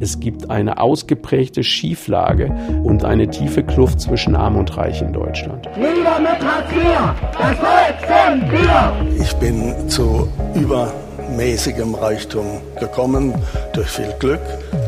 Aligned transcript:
Es 0.00 0.18
gibt 0.18 0.50
eine 0.50 0.78
ausgeprägte 0.78 1.62
Schieflage 1.62 2.50
und 2.82 3.04
eine 3.04 3.28
tiefe 3.28 3.62
Kluft 3.62 4.00
zwischen 4.00 4.34
Arm 4.34 4.56
und 4.56 4.74
Reich 4.74 5.02
in 5.02 5.12
Deutschland. 5.12 5.68
Nieder 5.76 6.18
mit 6.18 6.42
Hartz 6.42 6.72
IV! 6.72 7.20
Das 7.38 7.58
Volk 7.58 8.50
wir! 8.50 9.22
Ich 9.22 9.34
bin 9.34 9.74
zu 9.90 10.26
übermäßigem 10.54 11.94
Reichtum 11.94 12.46
gekommen, 12.78 13.34
durch 13.74 13.88
viel 13.88 14.12
Glück, 14.18 14.40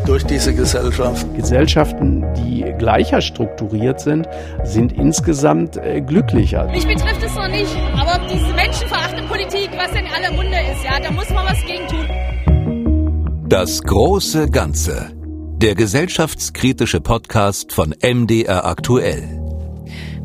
durch 0.07 0.25
diese 0.25 0.55
Gesellschaft. 0.55 1.27
Gesellschaften, 1.37 2.25
die 2.35 2.73
gleicher 2.79 3.21
strukturiert 3.21 4.01
sind, 4.01 4.27
sind 4.65 4.93
insgesamt 4.93 5.77
äh, 5.77 6.01
glücklicher. 6.01 6.69
Mich 6.69 6.87
betrifft 6.87 7.23
es 7.23 7.35
noch 7.35 7.49
nicht, 7.49 7.77
aber 8.01 8.19
diese 8.33 8.53
menschenverachtende 8.55 9.25
Politik, 9.29 9.69
was 9.77 9.91
in 9.91 10.07
aller 10.07 10.33
Munde 10.35 10.57
ist, 10.73 10.83
ja, 10.83 10.99
da 11.01 11.11
muss 11.11 11.29
man 11.29 11.45
was 11.45 11.61
gegen 11.67 11.87
tun. 11.87 12.09
Das 13.53 13.83
große 13.83 14.49
Ganze. 14.49 15.13
Der 15.59 15.75
gesellschaftskritische 15.75 17.03
Podcast 17.03 17.71
von 17.71 17.95
MDR 18.03 18.65
aktuell 18.65 19.42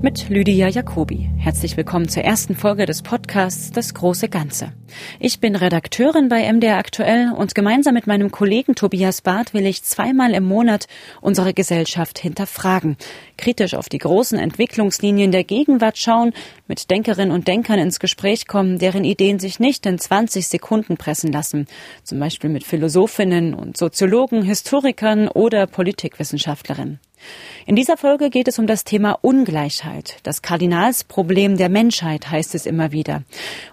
mit 0.02 0.30
Lydia 0.30 0.68
Jacobi. 0.68 1.28
Herzlich 1.38 1.76
willkommen 1.76 2.08
zur 2.08 2.24
ersten 2.24 2.56
Folge 2.56 2.86
des 2.86 3.02
Podcasts 3.02 3.72
Das 3.72 3.96
große 3.96 4.30
Ganze. 4.30 4.74
Ich 5.20 5.40
bin 5.40 5.56
Redakteurin 5.56 6.30
bei 6.30 6.52
MDR 6.52 6.78
Aktuell 6.78 7.32
und 7.36 7.56
gemeinsam 7.56 7.96
mit 7.96 8.06
meinem 8.06 8.30
Kollegen 8.30 8.76
Tobias 8.76 9.22
Barth 9.22 9.56
will 9.56 9.66
ich 9.66 9.84
zweimal 9.84 10.36
im 10.36 10.44
Monat 10.44 10.88
unsere 11.20 11.54
Gesellschaft 11.54 12.20
hinterfragen, 12.20 12.96
kritisch 13.38 13.74
auf 13.74 13.90
die 13.90 13.98
großen 13.98 14.38
Entwicklungslinien 14.38 15.32
der 15.32 15.44
Gegenwart 15.44 15.98
schauen, 15.98 16.32
mit 16.68 16.92
Denkerinnen 16.92 17.32
und 17.32 17.48
Denkern 17.48 17.80
ins 17.80 18.00
Gespräch 18.00 18.46
kommen, 18.46 18.78
deren 18.78 19.04
Ideen 19.04 19.40
sich 19.40 19.60
nicht 19.60 19.86
in 19.88 19.98
20 19.98 20.48
Sekunden 20.48 20.98
pressen 20.98 21.32
lassen, 21.32 21.66
zum 22.04 22.20
Beispiel 22.20 22.52
mit 22.52 22.64
Philosophinnen 22.64 23.56
und 23.56 23.78
Soziologen, 23.78 24.44
Historikern 24.44 25.28
oder 25.28 25.66
Politikwissenschaftlerinnen. 25.66 27.00
In 27.66 27.76
dieser 27.76 27.98
Folge 27.98 28.30
geht 28.30 28.48
es 28.48 28.60
um 28.60 28.68
das 28.68 28.84
Thema 28.84 29.18
Ungleichheit. 29.22 30.18
Das 30.24 30.42
Kardinalsproblem 30.42 31.58
der 31.58 31.70
Menschheit 31.70 32.32
heißt 32.32 32.56
es 32.56 32.66
immer 32.66 32.92
wieder. 32.92 33.24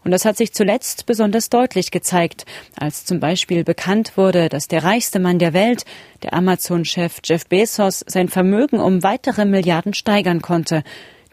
Und 0.04 0.10
das 0.10 0.24
hat 0.24 0.36
sich 0.36 0.52
zuletzt 0.52 1.06
besonders 1.06 1.50
deutlich 1.50 1.90
gezeigt, 1.90 2.44
als 2.76 3.04
zum 3.04 3.20
Beispiel 3.20 3.64
bekannt 3.64 4.16
wurde, 4.16 4.48
dass 4.48 4.68
der 4.68 4.82
reichste 4.82 5.20
Mann 5.20 5.38
der 5.38 5.52
Welt, 5.52 5.84
der 6.22 6.34
Amazon-Chef 6.34 7.20
Jeff 7.24 7.46
Bezos, 7.46 8.04
sein 8.06 8.28
Vermögen 8.28 8.80
um 8.80 9.02
weitere 9.02 9.44
Milliarden 9.44 9.94
steigern 9.94 10.42
konnte 10.42 10.82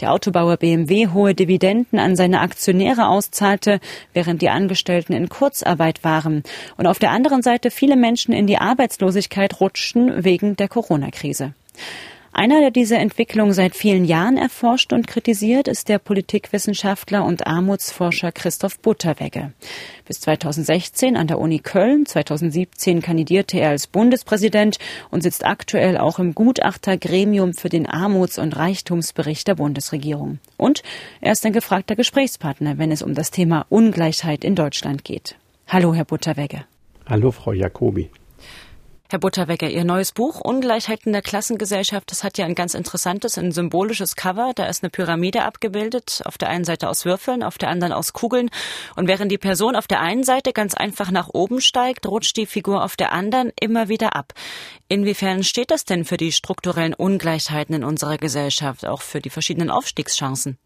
der 0.02 0.12
Autobauer 0.12 0.58
BMW 0.58 1.08
hohe 1.10 1.36
Dividenden 1.36 2.00
an 2.00 2.16
seine 2.16 2.42
Aktionäre 2.42 3.08
auszahlte, 3.08 3.80
während 4.14 4.42
die 4.42 4.50
Angestellten 4.50 5.14
in 5.14 5.30
Kurzarbeit 5.30 6.04
waren 6.04 6.44
und 6.78 6.88
auf 6.88 7.00
der 7.00 7.12
anderen 7.12 7.42
Seite 7.42 7.72
viele 7.72 7.96
Menschen 7.96 8.34
in 8.34 8.48
die 8.48 8.58
Arbeitslosigkeit 8.58 9.60
rutschten 9.60 10.24
wegen 10.24 10.56
der 10.56 10.68
Corona-Krise. 10.68 11.54
Einer, 12.34 12.62
der 12.62 12.72
diese 12.72 12.96
Entwicklung 12.96 13.52
seit 13.52 13.76
vielen 13.76 14.06
Jahren 14.06 14.38
erforscht 14.38 14.94
und 14.94 15.06
kritisiert, 15.06 15.68
ist 15.68 15.90
der 15.90 16.00
Politikwissenschaftler 16.00 17.26
und 17.26 17.46
Armutsforscher 17.46 18.32
Christoph 18.32 18.80
Butterwegge. 18.80 19.52
Bis 20.06 20.22
2016 20.22 21.18
an 21.18 21.28
der 21.28 21.40
Uni 21.40 21.60
Köln, 21.60 22.06
2017 22.06 23.02
kandidierte 23.02 23.60
er 23.60 23.72
als 23.72 23.88
Bundespräsident 23.88 24.78
und 25.10 25.24
sitzt 25.24 25.46
aktuell 25.46 25.98
auch 25.98 26.20
im 26.20 26.34
Gutachtergremium 26.34 27.54
für 27.54 27.68
den 27.68 27.86
Armuts- 27.86 28.40
und 28.40 28.56
Reichtumsbericht 28.56 29.50
der 29.50 29.56
Bundesregierung. 29.56 30.40
Und 30.56 30.84
er 31.20 31.34
ist 31.34 31.46
ein 31.46 31.54
gefragter 31.54 31.98
Gesprächspartner, 31.98 32.78
wenn 32.78 32.94
es 32.94 33.02
um 33.02 33.14
das 33.14 33.32
Thema 33.32 33.66
Ungleichheit 33.68 34.46
in 34.46 34.56
Deutschland 34.56 35.04
geht. 35.04 35.36
Hallo, 35.68 35.94
Herr 35.94 36.06
Butterwegge. 36.06 36.64
Hallo, 37.06 37.32
Frau 37.32 37.52
Jacobi. 37.52 38.10
Herr 39.12 39.20
Butterwecker, 39.20 39.70
Ihr 39.70 39.84
neues 39.84 40.14
Buch 40.14 40.40
Ungleichheiten 40.40 41.12
der 41.12 41.22
Klassengesellschaft, 41.22 42.10
das 42.12 42.24
hat 42.24 42.38
ja 42.38 42.46
ein 42.46 42.56
ganz 42.56 42.74
interessantes, 42.74 43.38
ein 43.38 43.52
symbolisches 43.52 44.16
Cover. 44.16 44.54
Da 44.56 44.68
ist 44.68 44.84
eine 44.84 44.90
Pyramide 44.90 45.44
abgebildet, 45.44 46.22
auf 46.24 46.38
der 46.38 46.48
einen 46.48 46.64
Seite 46.64 46.88
aus 46.88 47.04
Würfeln, 47.04 47.44
auf 47.44 47.58
der 47.58 47.68
anderen 47.68 47.92
aus 47.92 48.14
Kugeln. 48.14 48.50
Und 48.96 49.10
während 49.10 49.30
die 49.30 49.38
Person 49.38 49.76
auf 49.76 49.86
der 49.86 50.00
einen 50.00 50.24
Seite 50.24 50.54
ganz 50.54 50.76
einfach 50.76 51.12
nach 51.12 51.28
oben 51.28 51.60
steigt, 51.60 52.08
rutscht 52.08 52.38
die 52.38 52.46
Figur 52.46 52.86
auf 52.86 52.96
der 52.96 53.12
anderen 53.12 53.52
immer 53.60 53.90
wieder 53.90 54.16
ab. 54.16 54.32
Inwiefern 54.88 55.44
steht 55.44 55.72
das 55.72 55.84
denn 55.84 56.06
für 56.06 56.16
die 56.16 56.32
strukturellen 56.32 56.94
Ungleichheiten 56.94 57.76
in 57.76 57.84
unserer 57.84 58.18
Gesellschaft, 58.18 58.86
auch 58.86 59.02
für 59.02 59.20
die 59.20 59.30
verschiedenen 59.30 59.72
Aufstiegschancen? 59.72 60.58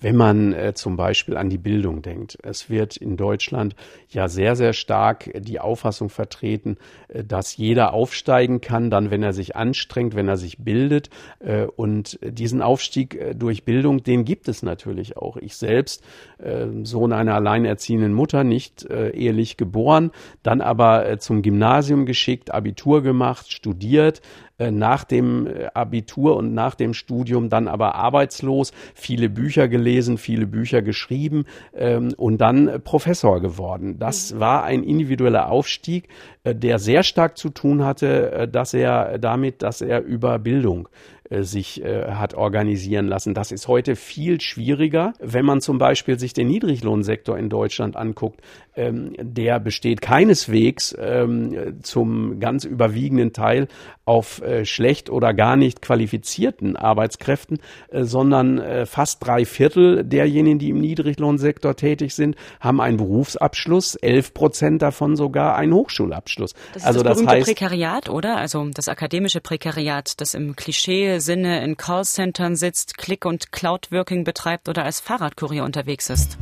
Wenn 0.00 0.16
man 0.16 0.52
äh, 0.52 0.74
zum 0.74 0.96
Beispiel 0.96 1.36
an 1.36 1.50
die 1.50 1.58
Bildung 1.58 2.02
denkt. 2.02 2.38
Es 2.42 2.70
wird 2.70 2.96
in 2.96 3.16
Deutschland 3.16 3.74
ja 4.08 4.28
sehr, 4.28 4.56
sehr 4.56 4.72
stark 4.72 5.30
die 5.40 5.60
Auffassung 5.60 6.08
vertreten, 6.08 6.76
äh, 7.08 7.24
dass 7.24 7.56
jeder 7.56 7.92
aufsteigen 7.92 8.60
kann, 8.60 8.90
dann 8.90 9.10
wenn 9.10 9.22
er 9.22 9.32
sich 9.32 9.56
anstrengt, 9.56 10.14
wenn 10.14 10.28
er 10.28 10.36
sich 10.36 10.58
bildet. 10.58 11.10
Äh, 11.40 11.64
und 11.64 12.18
diesen 12.22 12.62
Aufstieg 12.62 13.14
äh, 13.14 13.34
durch 13.34 13.64
Bildung, 13.64 14.02
den 14.02 14.24
gibt 14.24 14.48
es 14.48 14.62
natürlich 14.62 15.16
auch. 15.16 15.36
Ich 15.36 15.56
selbst, 15.56 16.04
äh, 16.38 16.66
Sohn 16.82 17.12
einer 17.12 17.34
alleinerziehenden 17.34 18.12
Mutter, 18.12 18.44
nicht 18.44 18.84
äh, 18.84 19.10
ehelich 19.10 19.56
geboren, 19.56 20.10
dann 20.42 20.60
aber 20.60 21.18
zum 21.18 21.42
Gymnasium 21.42 22.06
geschickt, 22.06 22.52
Abitur 22.52 23.02
gemacht, 23.02 23.50
studiert, 23.52 24.18
äh, 24.18 24.47
nach 24.58 25.04
dem 25.04 25.46
äh, 25.46 25.68
Abitur 25.74 26.36
und 26.36 26.54
nach 26.54 26.74
dem 26.74 26.94
Studium 26.94 27.48
dann 27.48 27.68
aber 27.68 27.94
arbeitslos, 27.94 28.72
viele 28.94 29.28
Bücher 29.28 29.68
gelesen, 29.68 30.18
viele 30.18 30.46
Bücher 30.46 30.82
geschrieben 30.82 31.44
ähm, 31.74 32.12
und 32.16 32.38
dann 32.38 32.80
Professor 32.82 33.40
geworden. 33.40 33.98
Das 33.98 34.34
mhm. 34.34 34.40
war 34.40 34.64
ein 34.64 34.82
individueller 34.82 35.48
Aufstieg, 35.48 36.08
äh, 36.42 36.54
der 36.54 36.78
sehr 36.78 37.02
stark 37.02 37.38
zu 37.38 37.50
tun 37.50 37.84
hatte, 37.84 38.48
dass 38.50 38.74
er 38.74 39.18
damit, 39.18 39.62
dass 39.62 39.80
er 39.80 40.02
über 40.02 40.38
Bildung 40.38 40.88
äh, 40.88 41.17
sich 41.30 41.82
äh, 41.84 42.12
hat 42.12 42.34
organisieren 42.34 43.06
lassen. 43.06 43.34
Das 43.34 43.52
ist 43.52 43.68
heute 43.68 43.96
viel 43.96 44.40
schwieriger, 44.40 45.12
wenn 45.20 45.44
man 45.44 45.60
zum 45.60 45.78
Beispiel 45.78 46.18
sich 46.18 46.32
den 46.32 46.48
Niedriglohnsektor 46.48 47.36
in 47.36 47.50
Deutschland 47.50 47.96
anguckt. 47.96 48.40
Ähm, 48.74 49.12
der 49.20 49.60
besteht 49.60 50.00
keineswegs 50.00 50.96
ähm, 50.98 51.80
zum 51.82 52.40
ganz 52.40 52.64
überwiegenden 52.64 53.32
Teil 53.32 53.68
auf 54.06 54.40
äh, 54.40 54.64
schlecht 54.64 55.10
oder 55.10 55.34
gar 55.34 55.56
nicht 55.56 55.82
qualifizierten 55.82 56.76
Arbeitskräften, 56.76 57.58
äh, 57.90 58.04
sondern 58.04 58.58
äh, 58.58 58.86
fast 58.86 59.24
drei 59.26 59.44
Viertel 59.44 60.04
derjenigen, 60.04 60.58
die 60.58 60.70
im 60.70 60.80
Niedriglohnsektor 60.80 61.76
tätig 61.76 62.14
sind, 62.14 62.36
haben 62.60 62.80
einen 62.80 62.96
Berufsabschluss, 62.96 63.96
elf 63.96 64.32
Prozent 64.32 64.80
davon 64.80 65.14
sogar 65.16 65.56
einen 65.56 65.74
Hochschulabschluss. 65.74 66.54
Das 66.72 66.82
ist 66.82 66.86
also 66.86 67.02
das, 67.02 67.18
das 67.18 67.26
heißt, 67.26 67.46
Prekariat, 67.46 68.08
oder? 68.08 68.38
Also 68.38 68.66
das 68.72 68.88
akademische 68.88 69.42
Prekariat, 69.42 70.20
das 70.22 70.32
im 70.32 70.56
Klischee 70.56 71.17
Sinne 71.20 71.64
in 71.64 71.76
Callcentern 71.76 72.56
sitzt, 72.56 72.98
Click- 72.98 73.24
und 73.24 73.52
Cloud-Working 73.52 74.24
betreibt 74.24 74.68
oder 74.68 74.84
als 74.84 75.00
Fahrradkurier 75.00 75.64
unterwegs 75.64 76.10
ist. 76.10 76.38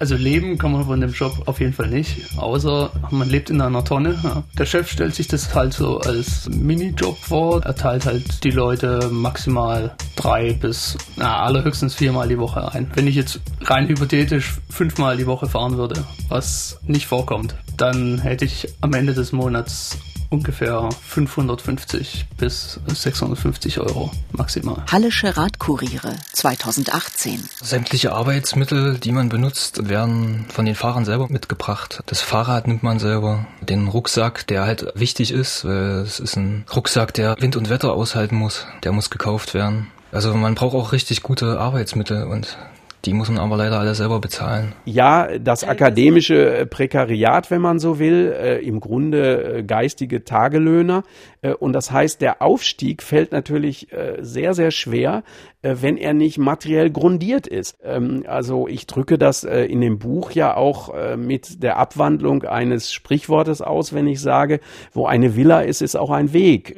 Also 0.00 0.14
leben 0.14 0.58
kann 0.58 0.72
man 0.72 0.84
von 0.84 1.00
dem 1.00 1.12
Job 1.12 1.42
auf 1.46 1.58
jeden 1.58 1.72
Fall 1.72 1.88
nicht, 1.88 2.38
außer 2.38 2.92
man 3.10 3.28
lebt 3.28 3.50
in 3.50 3.60
einer 3.60 3.84
Tonne. 3.84 4.44
Der 4.56 4.64
Chef 4.64 4.88
stellt 4.88 5.16
sich 5.16 5.26
das 5.26 5.52
halt 5.54 5.72
so 5.74 5.98
als 5.98 6.48
Minijob 6.48 7.18
vor. 7.18 7.64
Er 7.64 7.74
teilt 7.74 8.06
halt 8.06 8.44
die 8.44 8.52
Leute 8.52 9.08
maximal 9.10 9.96
drei 10.14 10.52
bis 10.52 10.96
na, 11.16 11.42
allerhöchstens 11.42 11.96
viermal 11.96 12.28
die 12.28 12.38
Woche 12.38 12.72
ein. 12.72 12.88
Wenn 12.94 13.08
ich 13.08 13.16
jetzt 13.16 13.40
rein 13.62 13.88
hypothetisch 13.88 14.58
fünfmal 14.70 15.16
die 15.16 15.26
Woche 15.26 15.48
fahren 15.48 15.76
würde, 15.76 16.04
was 16.28 16.78
nicht 16.86 17.06
vorkommt, 17.06 17.56
dann 17.76 18.18
hätte 18.18 18.44
ich 18.44 18.68
am 18.80 18.94
Ende 18.94 19.14
des 19.14 19.32
Monats 19.32 19.98
ungefähr 20.30 20.88
550 21.06 22.26
bis 22.36 22.80
650 22.86 23.80
Euro 23.80 24.10
maximal. 24.32 24.84
Hallische 24.90 25.36
Radkuriere 25.36 26.16
2018. 26.32 27.42
Sämtliche 27.62 28.12
Arbeitsmittel, 28.12 28.98
die 28.98 29.12
man 29.12 29.28
benutzt, 29.28 29.88
werden 29.88 30.46
von 30.48 30.64
den 30.64 30.74
Fahrern 30.74 31.04
selber 31.04 31.28
mitgebracht. 31.28 32.02
Das 32.06 32.20
Fahrrad 32.20 32.66
nimmt 32.66 32.82
man 32.82 32.98
selber. 32.98 33.46
Den 33.60 33.88
Rucksack, 33.88 34.46
der 34.46 34.64
halt 34.64 34.92
wichtig 34.94 35.30
ist, 35.30 35.64
weil 35.64 36.02
es 36.02 36.20
ist 36.20 36.36
ein 36.36 36.64
Rucksack, 36.74 37.14
der 37.14 37.36
Wind 37.40 37.56
und 37.56 37.70
Wetter 37.70 37.92
aushalten 37.92 38.36
muss. 38.36 38.66
Der 38.84 38.92
muss 38.92 39.10
gekauft 39.10 39.54
werden. 39.54 39.88
Also 40.10 40.34
man 40.34 40.54
braucht 40.54 40.74
auch 40.74 40.92
richtig 40.92 41.22
gute 41.22 41.60
Arbeitsmittel 41.60 42.24
und 42.24 42.56
die 43.04 43.14
muss 43.14 43.28
man 43.28 43.38
aber 43.38 43.56
leider 43.56 43.78
alle 43.78 43.94
selber 43.94 44.20
bezahlen. 44.20 44.72
Ja, 44.84 45.38
das 45.38 45.62
akademische 45.62 46.58
äh, 46.58 46.66
Prekariat, 46.66 47.50
wenn 47.50 47.60
man 47.60 47.78
so 47.78 47.98
will, 47.98 48.34
äh, 48.36 48.58
im 48.58 48.80
Grunde 48.80 49.58
äh, 49.58 49.62
geistige 49.62 50.24
Tagelöhner. 50.24 51.04
Äh, 51.40 51.52
und 51.52 51.72
das 51.74 51.92
heißt, 51.92 52.20
der 52.20 52.42
Aufstieg 52.42 53.02
fällt 53.02 53.30
natürlich 53.30 53.92
äh, 53.92 54.16
sehr, 54.20 54.54
sehr 54.54 54.72
schwer, 54.72 55.22
äh, 55.62 55.76
wenn 55.80 55.96
er 55.96 56.12
nicht 56.12 56.38
materiell 56.38 56.90
grundiert 56.90 57.46
ist. 57.46 57.78
Ähm, 57.84 58.24
also 58.26 58.66
ich 58.66 58.86
drücke 58.86 59.16
das 59.16 59.44
in 59.44 59.80
dem 59.80 59.98
Buch 59.98 60.32
ja 60.32 60.56
auch 60.56 60.92
mit 61.16 61.62
der 61.62 61.76
Abwandlung 61.76 62.42
eines 62.44 62.92
Sprichwortes 62.92 63.62
aus, 63.62 63.92
wenn 63.92 64.06
ich 64.06 64.20
sage, 64.20 64.60
wo 64.92 65.06
eine 65.06 65.36
Villa 65.36 65.60
ist, 65.60 65.82
ist 65.82 65.96
auch 65.96 66.10
ein 66.10 66.32
Weg. 66.32 66.76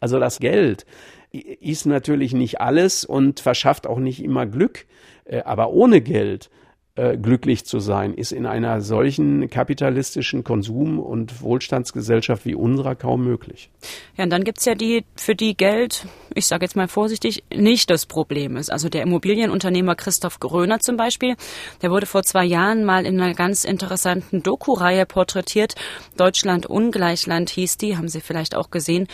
also 0.00 0.18
das 0.18 0.38
Geld 0.38 0.86
ist 1.32 1.86
natürlich 1.86 2.32
nicht 2.32 2.60
alles 2.60 3.04
und 3.04 3.40
verschafft 3.40 3.86
auch 3.86 3.98
nicht 3.98 4.22
immer 4.22 4.46
Glück. 4.46 4.86
Äh, 5.28 5.42
aber 5.42 5.70
ohne 5.70 6.00
Geld 6.00 6.50
äh, 6.98 7.16
glücklich 7.16 7.64
zu 7.64 7.78
sein, 7.78 8.12
ist 8.12 8.32
in 8.32 8.44
einer 8.44 8.80
solchen 8.80 9.48
kapitalistischen 9.48 10.42
Konsum- 10.42 10.98
und 10.98 11.42
Wohlstandsgesellschaft 11.42 12.44
wie 12.44 12.56
unserer 12.56 12.96
kaum 12.96 13.22
möglich. 13.22 13.70
Ja, 14.16 14.24
und 14.24 14.30
dann 14.30 14.42
gibt's 14.42 14.64
ja 14.64 14.74
die, 14.74 15.04
für 15.14 15.36
die 15.36 15.56
Geld, 15.56 16.06
ich 16.34 16.48
sage 16.48 16.64
jetzt 16.64 16.74
mal 16.74 16.88
vorsichtig, 16.88 17.44
nicht 17.54 17.90
das 17.90 18.06
Problem 18.06 18.56
ist. 18.56 18.72
Also 18.72 18.88
der 18.88 19.02
Immobilienunternehmer 19.02 19.94
Christoph 19.94 20.40
Gröner 20.40 20.80
zum 20.80 20.96
Beispiel, 20.96 21.36
der 21.82 21.92
wurde 21.92 22.06
vor 22.06 22.24
zwei 22.24 22.44
Jahren 22.44 22.84
mal 22.84 23.06
in 23.06 23.20
einer 23.20 23.34
ganz 23.34 23.62
interessanten 23.62 24.42
Doku-Reihe 24.42 25.06
porträtiert. 25.06 25.76
Deutschland 26.16 26.66
Ungleichland 26.66 27.50
hieß 27.50 27.76
die, 27.76 27.96
haben 27.96 28.08
Sie 28.08 28.20
vielleicht 28.20 28.56
auch 28.56 28.70
gesehen. 28.72 29.06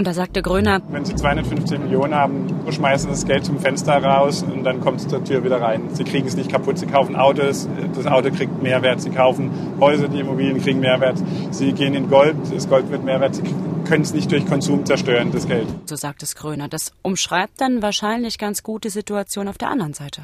Und 0.00 0.06
da 0.06 0.14
sagte 0.14 0.40
Gröner, 0.40 0.80
wenn 0.88 1.04
Sie 1.04 1.14
250 1.14 1.78
Millionen 1.78 2.14
haben, 2.14 2.46
schmeißen 2.70 3.10
das 3.10 3.26
Geld 3.26 3.44
zum 3.44 3.58
Fenster 3.58 4.02
raus 4.02 4.42
und 4.42 4.64
dann 4.64 4.80
kommt 4.80 5.00
es 5.00 5.08
zur 5.08 5.22
Tür 5.22 5.44
wieder 5.44 5.60
rein. 5.60 5.90
Sie 5.92 6.04
kriegen 6.04 6.26
es 6.26 6.36
nicht 6.36 6.50
kaputt. 6.50 6.78
Sie 6.78 6.86
kaufen 6.86 7.16
Autos, 7.16 7.68
das 7.94 8.06
Auto 8.06 8.30
kriegt 8.30 8.62
Mehrwert. 8.62 9.02
Sie 9.02 9.10
kaufen 9.10 9.50
Häuser, 9.78 10.08
die 10.08 10.20
Immobilien 10.20 10.58
kriegen 10.58 10.80
Mehrwert. 10.80 11.18
Sie 11.50 11.74
gehen 11.74 11.92
in 11.92 12.08
Gold, 12.08 12.34
das 12.50 12.66
Gold 12.66 12.90
wird 12.90 13.04
Mehrwert. 13.04 13.34
Sie 13.34 13.42
können 13.84 14.00
es 14.00 14.14
nicht 14.14 14.32
durch 14.32 14.46
Konsum 14.46 14.86
zerstören, 14.86 15.32
das 15.32 15.46
Geld. 15.46 15.68
So 15.84 15.96
sagt 15.96 16.22
es 16.22 16.34
Gröner. 16.34 16.68
Das 16.68 16.92
umschreibt 17.02 17.60
dann 17.60 17.82
wahrscheinlich 17.82 18.38
ganz 18.38 18.62
gut 18.62 18.84
die 18.84 18.88
Situation 18.88 19.48
auf 19.48 19.58
der 19.58 19.68
anderen 19.68 19.92
Seite. 19.92 20.22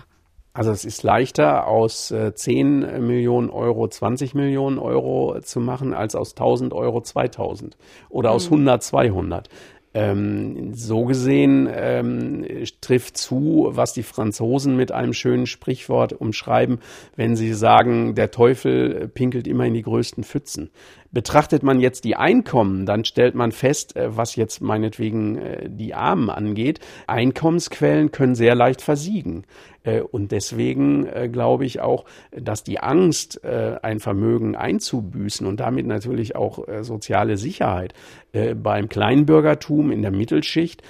Also 0.57 0.71
es 0.71 0.87
ist 0.87 1.03
leichter, 1.03 1.67
aus 1.67 2.15
10 2.35 2.83
äh, 2.83 2.99
Millionen 2.99 3.51
Euro 3.51 3.89
20 3.89 4.35
Millionen 4.35 4.79
Euro 4.79 5.39
zu 5.43 5.61
machen, 5.61 5.93
als 5.93 6.15
aus 6.15 6.31
1000 6.31 6.73
Euro 6.73 7.03
2000 7.03 7.77
oder 8.09 8.31
aus 8.31 8.47
100 8.47 8.79
mhm. 8.79 8.81
200. 8.81 9.49
Ähm, 9.93 10.73
so 10.73 11.05
gesehen 11.05 11.69
ähm, 11.71 12.47
trifft 12.81 13.19
zu, 13.19 13.69
was 13.71 13.93
die 13.93 14.03
Franzosen 14.03 14.77
mit 14.77 14.93
einem 14.93 15.13
schönen 15.13 15.47
Sprichwort 15.47 16.15
umschreiben, 16.15 16.81
wenn 17.17 17.37
sie 17.37 17.53
sagen, 17.53 18.15
der 18.15 18.31
Teufel 18.31 19.09
pinkelt 19.09 19.47
immer 19.47 19.67
in 19.67 19.75
die 19.75 19.83
größten 19.83 20.25
Pfützen. 20.25 20.71
Betrachtet 21.13 21.63
man 21.63 21.81
jetzt 21.81 22.05
die 22.05 22.17
Einkommen, 22.17 22.87
dann 22.87 23.05
stellt 23.05 23.35
man 23.35 23.53
fest, 23.53 23.97
äh, 23.97 24.17
was 24.17 24.37
jetzt 24.37 24.61
meinetwegen 24.61 25.39
äh, 25.39 25.69
die 25.69 25.95
Armen 25.95 26.31
angeht, 26.31 26.81
Einkommensquellen 27.07 28.11
können 28.11 28.35
sehr 28.35 28.55
leicht 28.55 28.83
versiegen. 28.83 29.45
Äh, 29.85 30.01
und 30.01 30.33
deswegen 30.33 31.09
glaube 31.33 31.65
ich 31.65 31.81
auch, 31.81 32.05
dass 32.33 32.65
die 32.65 32.81
Angst, 32.81 33.45
ein 33.45 34.01
Vermögen 34.01 34.57
einzubüßen 34.57 35.47
und 35.47 35.61
damit 35.61 35.87
natürlich 35.87 36.35
auch 36.37 36.67
soziale 36.83 37.37
Sicherheit 37.37 37.95
beim 38.33 38.89
Kleinbürgertum 38.89 39.91
in 39.91 40.03
der 40.03 40.11
Mittelschicht 40.11 40.83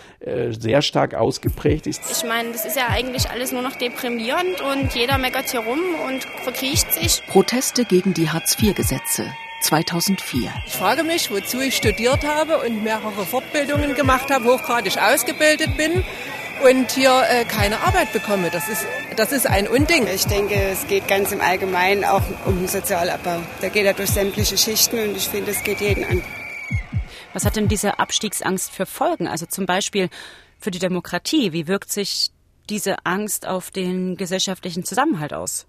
sehr 0.51 0.83
stark 0.83 1.15
ausgeprägt 1.15 1.87
ist. 1.87 2.03
Ich 2.11 2.29
meine, 2.29 2.53
das 2.53 2.65
ist 2.65 2.77
ja 2.77 2.89
eigentlich 2.89 3.31
alles 3.31 3.53
nur 3.53 3.63
noch 3.63 3.77
deprimierend 3.77 4.61
und 4.73 4.95
jeder 4.95 5.19
meckert 5.19 5.51
hier 5.51 5.61
rum 5.61 5.81
und 6.09 6.25
verkriecht 6.43 6.93
sich. 6.93 7.23
Proteste 7.29 7.85
gegen 7.85 8.15
die 8.15 8.31
Hartz-IV-Gesetze. 8.31 9.25
2004. 9.67 10.53
Ich 10.67 10.73
frage 10.73 11.03
mich, 11.03 11.31
wozu 11.31 11.61
ich 11.61 11.77
studiert 11.77 12.25
habe 12.25 12.59
und 12.59 12.85
mehrere 12.85 13.27
Fortbildungen 13.27 13.95
gemacht 13.95 14.31
habe, 14.31 14.45
hochgradig 14.45 14.97
ausgebildet 14.99 15.77
bin 15.77 16.05
und 16.65 16.93
hier 16.93 17.23
äh, 17.29 17.45
keine 17.45 17.81
Arbeit 17.81 18.13
bekomme. 18.13 18.51
Das 18.51 18.69
ist, 18.69 18.87
das 19.17 19.33
ist 19.33 19.47
ein 19.47 19.67
Unding. 19.67 20.07
Ich 20.07 20.25
denke, 20.27 20.55
es 20.55 20.87
geht 20.87 21.09
ganz 21.09 21.33
im 21.33 21.41
Allgemeinen 21.41 22.05
auch 22.05 22.23
um 22.45 22.59
den 22.59 22.69
Sozialabbau. 22.69 23.41
Da 23.61 23.69
geht 23.69 23.85
er 23.85 23.95
durch 23.95 24.11
sämtliche 24.11 24.57
Schichten 24.57 24.99
und 25.01 25.17
ich 25.17 25.29
finde, 25.29 25.51
es 25.51 25.63
geht 25.65 25.81
jeden 25.81 26.05
an. 26.05 26.23
Was 27.33 27.45
hat 27.45 27.57
denn 27.57 27.69
diese 27.69 27.99
Abstiegsangst 27.99 28.71
für 28.71 28.87
Folgen? 28.87 29.27
Also 29.27 29.47
zum 29.47 29.67
Beispiel 29.67 30.09
für 30.59 30.71
die 30.71 30.79
Demokratie. 30.79 31.53
Wie 31.53 31.67
wirkt 31.67 31.91
sich 31.91 32.29
diese 32.71 33.05
Angst 33.05 33.47
auf 33.47 33.71
den 33.71 34.17
gesellschaftlichen 34.17 34.85
Zusammenhalt 34.85 35.35
aus? 35.35 35.67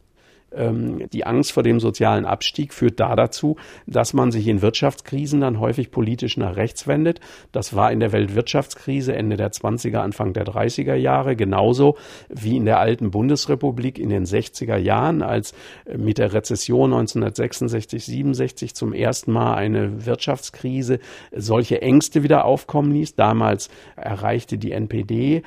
Ähm, 0.54 1.10
die 1.12 1.26
Angst 1.26 1.52
vor 1.52 1.64
dem 1.64 1.80
sozialen 1.80 2.26
Abstieg 2.26 2.74
führt 2.74 3.00
da 3.00 3.16
dazu, 3.16 3.58
dass 3.86 4.14
man 4.14 4.32
sich 4.32 4.48
in 4.48 4.62
Wirtschaftskrisen 4.62 5.42
dann 5.42 5.60
häufig 5.60 5.92
politisch 5.92 6.38
nach 6.38 6.56
rechts 6.56 6.88
wendet. 6.88 7.20
Das 7.52 7.76
war 7.76 7.92
in 7.92 8.00
der 8.00 8.12
Weltwirtschaftskrise 8.12 9.16
Ende 9.16 9.38
der 9.38 9.52
20er, 9.52 9.98
Anfang 9.98 10.34
der 10.34 10.46
30er 10.46 10.96
Jahre 10.96 11.36
genauso 11.36 11.98
wie 12.30 12.56
in 12.56 12.66
der 12.66 12.80
alten 12.80 13.12
Bundesrepublik 13.12 14.00
in 14.00 14.10
den 14.10 14.26
60er 14.26 14.78
Jahren, 14.78 15.22
als 15.22 15.54
äh, 15.86 15.98
mit 15.98 16.18
der 16.18 16.34
Rezession 16.34 16.94
1966, 16.94 18.06
67 18.06 18.74
zum 18.74 18.94
ersten 18.94 19.32
Mal 19.32 19.56
eine 19.56 20.06
Wirtschaftskrise 20.06 21.00
solche 21.36 21.82
Ängste 21.82 22.24
wieder 22.24 22.46
aufkommen 22.46 22.92
ließ. 22.92 23.16
Damals 23.16 23.70
erreichte 23.96 24.58
die 24.58 24.72
NPD 24.72 25.44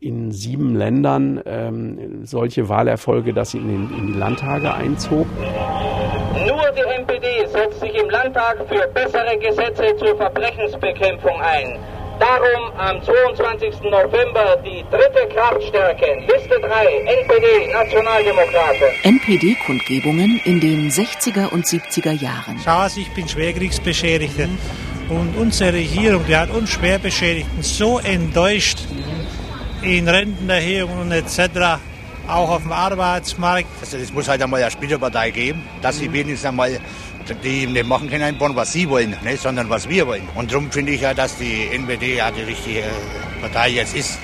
in 0.00 0.32
sieben 0.32 0.74
Ländern 0.74 1.40
ähm, 1.44 2.24
solche 2.24 2.68
Wahlerfolge, 2.68 3.34
dass 3.34 3.50
sie 3.50 3.58
in, 3.58 3.68
den, 3.68 3.98
in 3.98 4.06
die 4.08 4.18
Landtage 4.30 4.72
einzog. 4.72 5.26
Nur 6.46 6.70
die 6.76 6.82
NPD 6.82 7.46
setzt 7.52 7.80
sich 7.80 7.94
im 7.94 8.08
Landtag 8.10 8.58
für 8.68 8.86
bessere 8.88 9.36
Gesetze 9.38 9.96
zur 9.98 10.16
Verbrechensbekämpfung 10.16 11.40
ein. 11.40 11.78
Darum 12.20 12.70
am 12.78 13.02
22. 13.02 13.80
November 13.90 14.56
die 14.64 14.84
dritte 14.90 15.26
Kraftstärke, 15.34 16.06
Liste 16.28 16.60
3, 16.60 16.86
NPD, 17.22 17.72
Nationaldemokraten. 17.72 18.88
NPD-Kundgebungen 19.02 20.40
in 20.44 20.60
den 20.60 20.90
60er 20.90 21.48
und 21.48 21.64
70er 21.64 22.12
Jahren. 22.12 22.60
Schau, 22.62 22.86
ich 22.94 23.10
bin 23.14 23.26
Schwerkriegsbeschädigter. 23.26 24.48
Und 25.08 25.34
unsere 25.36 25.72
Regierung, 25.72 26.24
die 26.28 26.36
hat 26.36 26.50
uns 26.50 26.70
Schwerbeschädigten 26.70 27.62
so 27.62 27.98
enttäuscht 27.98 28.78
in 29.82 30.06
Rentenerhöhungen 30.06 31.10
etc 31.10 31.80
auch 32.30 32.50
auf 32.50 32.62
dem 32.62 32.72
Arbeitsmarkt. 32.72 33.68
Also 33.80 33.96
es 33.96 34.12
muss 34.12 34.28
halt 34.28 34.42
einmal 34.42 34.62
eine 34.62 34.70
Splitterpartei 34.70 35.30
geben, 35.30 35.62
dass 35.82 35.98
sie 35.98 36.12
wenigstens 36.12 36.48
einmal 36.48 36.80
die 37.44 37.66
nicht 37.66 37.86
machen 37.86 38.08
können 38.08 38.28
in 38.28 38.38
Bonn, 38.38 38.56
was 38.56 38.72
sie 38.72 38.88
wollen, 38.88 39.14
ne, 39.22 39.36
sondern 39.36 39.68
was 39.68 39.88
wir 39.88 40.06
wollen. 40.06 40.28
Und 40.34 40.50
darum 40.50 40.70
finde 40.70 40.92
ich 40.92 41.02
ja, 41.02 41.14
dass 41.14 41.36
die 41.36 41.68
NPD 41.72 42.16
ja 42.16 42.30
die 42.30 42.42
richtige 42.42 42.82
Partei 43.40 43.70
jetzt 43.70 43.94
ist. 43.94 44.18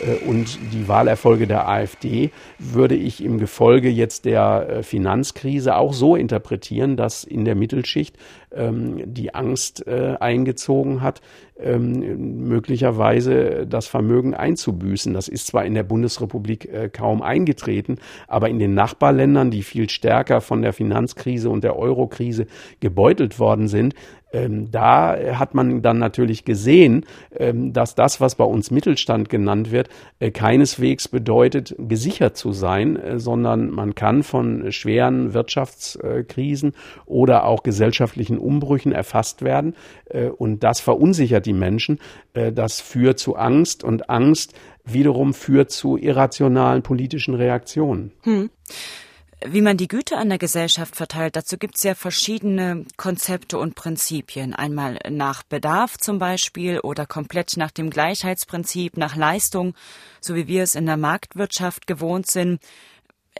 Äh, 0.00 0.14
und 0.26 0.58
die 0.72 0.88
Wahlerfolge 0.88 1.46
der 1.46 1.68
AfD 1.68 2.30
würde 2.58 2.94
ich 2.94 3.22
im 3.22 3.38
Gefolge 3.38 3.88
jetzt 3.88 4.24
der 4.24 4.68
äh, 4.68 4.82
Finanzkrise 4.82 5.76
auch 5.76 5.92
so 5.92 6.16
interpretieren, 6.16 6.96
dass 6.96 7.24
in 7.24 7.44
der 7.44 7.54
Mittelschicht 7.54 8.16
ähm, 8.52 9.02
die 9.04 9.34
Angst 9.34 9.86
äh, 9.86 10.16
eingezogen 10.18 11.02
hat, 11.02 11.20
ähm, 11.62 12.48
möglicherweise 12.48 13.66
das 13.66 13.86
Vermögen 13.86 14.34
einzubüßen. 14.34 15.14
Das 15.14 15.28
ist 15.28 15.46
zwar 15.46 15.64
in 15.64 15.74
der 15.74 15.82
Bundesrepublik 15.82 16.72
äh, 16.72 16.88
kaum 16.88 17.22
eingetreten, 17.22 17.96
aber 18.28 18.48
in 18.48 18.58
den 18.58 18.74
Nachbarländern, 18.74 19.50
die 19.50 19.62
viel 19.62 19.88
stärker 19.90 20.40
von 20.40 20.62
der 20.62 20.72
Finanzkrise 20.72 21.50
und 21.50 21.64
der 21.64 21.76
Eurokrise 21.76 22.46
gebeutelt 22.80 23.38
worden 23.38 23.68
sind, 23.68 23.94
ähm, 24.32 24.70
da 24.70 25.16
hat 25.38 25.54
man 25.54 25.82
dann 25.82 25.98
natürlich 25.98 26.44
gesehen, 26.44 27.04
ähm, 27.36 27.72
dass 27.72 27.94
das, 27.94 28.20
was 28.20 28.36
bei 28.36 28.44
uns 28.44 28.70
Mittelstand 28.70 29.28
genannt 29.28 29.72
wird, 29.72 29.88
äh, 30.20 30.30
keineswegs 30.30 31.08
bedeutet, 31.08 31.74
gesichert 31.78 32.36
zu 32.36 32.52
sein, 32.52 32.96
äh, 32.96 33.18
sondern 33.18 33.70
man 33.70 33.94
kann 33.94 34.22
von 34.22 34.70
schweren 34.70 35.34
Wirtschaftskrisen 35.34 36.74
oder 37.06 37.44
auch 37.44 37.62
gesellschaftlichen 37.62 38.38
Umbrüchen 38.38 38.92
erfasst 38.92 39.42
werden. 39.42 39.74
Äh, 40.06 40.28
und 40.28 40.62
das 40.62 40.80
verunsichert 40.80 41.46
die 41.46 41.49
Menschen. 41.52 41.98
Äh, 42.34 42.52
das 42.52 42.80
führt 42.80 43.18
zu 43.18 43.36
Angst 43.36 43.84
und 43.84 44.10
Angst 44.10 44.54
wiederum 44.84 45.34
führt 45.34 45.70
zu 45.70 45.96
irrationalen 45.96 46.82
politischen 46.82 47.34
Reaktionen. 47.34 48.12
Hm. 48.22 48.50
Wie 49.46 49.62
man 49.62 49.78
die 49.78 49.88
Güter 49.88 50.18
an 50.18 50.28
der 50.28 50.36
Gesellschaft 50.36 50.96
verteilt, 50.96 51.34
dazu 51.34 51.56
gibt 51.56 51.76
es 51.76 51.82
ja 51.82 51.94
verschiedene 51.94 52.84
Konzepte 52.98 53.58
und 53.58 53.74
Prinzipien. 53.74 54.54
Einmal 54.54 54.98
nach 55.08 55.42
Bedarf 55.42 55.96
zum 55.96 56.18
Beispiel 56.18 56.80
oder 56.80 57.06
komplett 57.06 57.56
nach 57.56 57.70
dem 57.70 57.88
Gleichheitsprinzip, 57.88 58.98
nach 58.98 59.16
Leistung, 59.16 59.74
so 60.20 60.34
wie 60.34 60.46
wir 60.46 60.62
es 60.62 60.74
in 60.74 60.84
der 60.84 60.98
Marktwirtschaft 60.98 61.86
gewohnt 61.86 62.26
sind. 62.26 62.60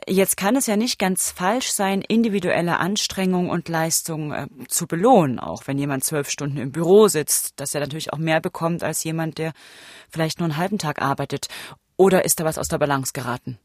Jetzt 0.07 0.37
kann 0.37 0.55
es 0.55 0.67
ja 0.67 0.77
nicht 0.77 0.99
ganz 0.99 1.31
falsch 1.31 1.71
sein, 1.71 2.01
individuelle 2.01 2.77
Anstrengung 2.77 3.49
und 3.49 3.69
Leistung 3.69 4.31
äh, 4.31 4.47
zu 4.67 4.87
belohnen, 4.87 5.39
auch 5.39 5.67
wenn 5.67 5.77
jemand 5.77 6.03
zwölf 6.03 6.29
Stunden 6.29 6.57
im 6.57 6.71
Büro 6.71 7.07
sitzt, 7.07 7.59
dass 7.59 7.75
er 7.75 7.81
natürlich 7.81 8.13
auch 8.13 8.17
mehr 8.17 8.39
bekommt 8.39 8.83
als 8.83 9.03
jemand, 9.03 9.37
der 9.37 9.51
vielleicht 10.09 10.39
nur 10.39 10.45
einen 10.45 10.57
halben 10.57 10.77
Tag 10.77 11.01
arbeitet. 11.01 11.47
Oder 11.97 12.25
ist 12.25 12.39
da 12.39 12.45
was 12.45 12.57
aus 12.57 12.67
der 12.67 12.79
Balance 12.79 13.11
geraten? 13.13 13.59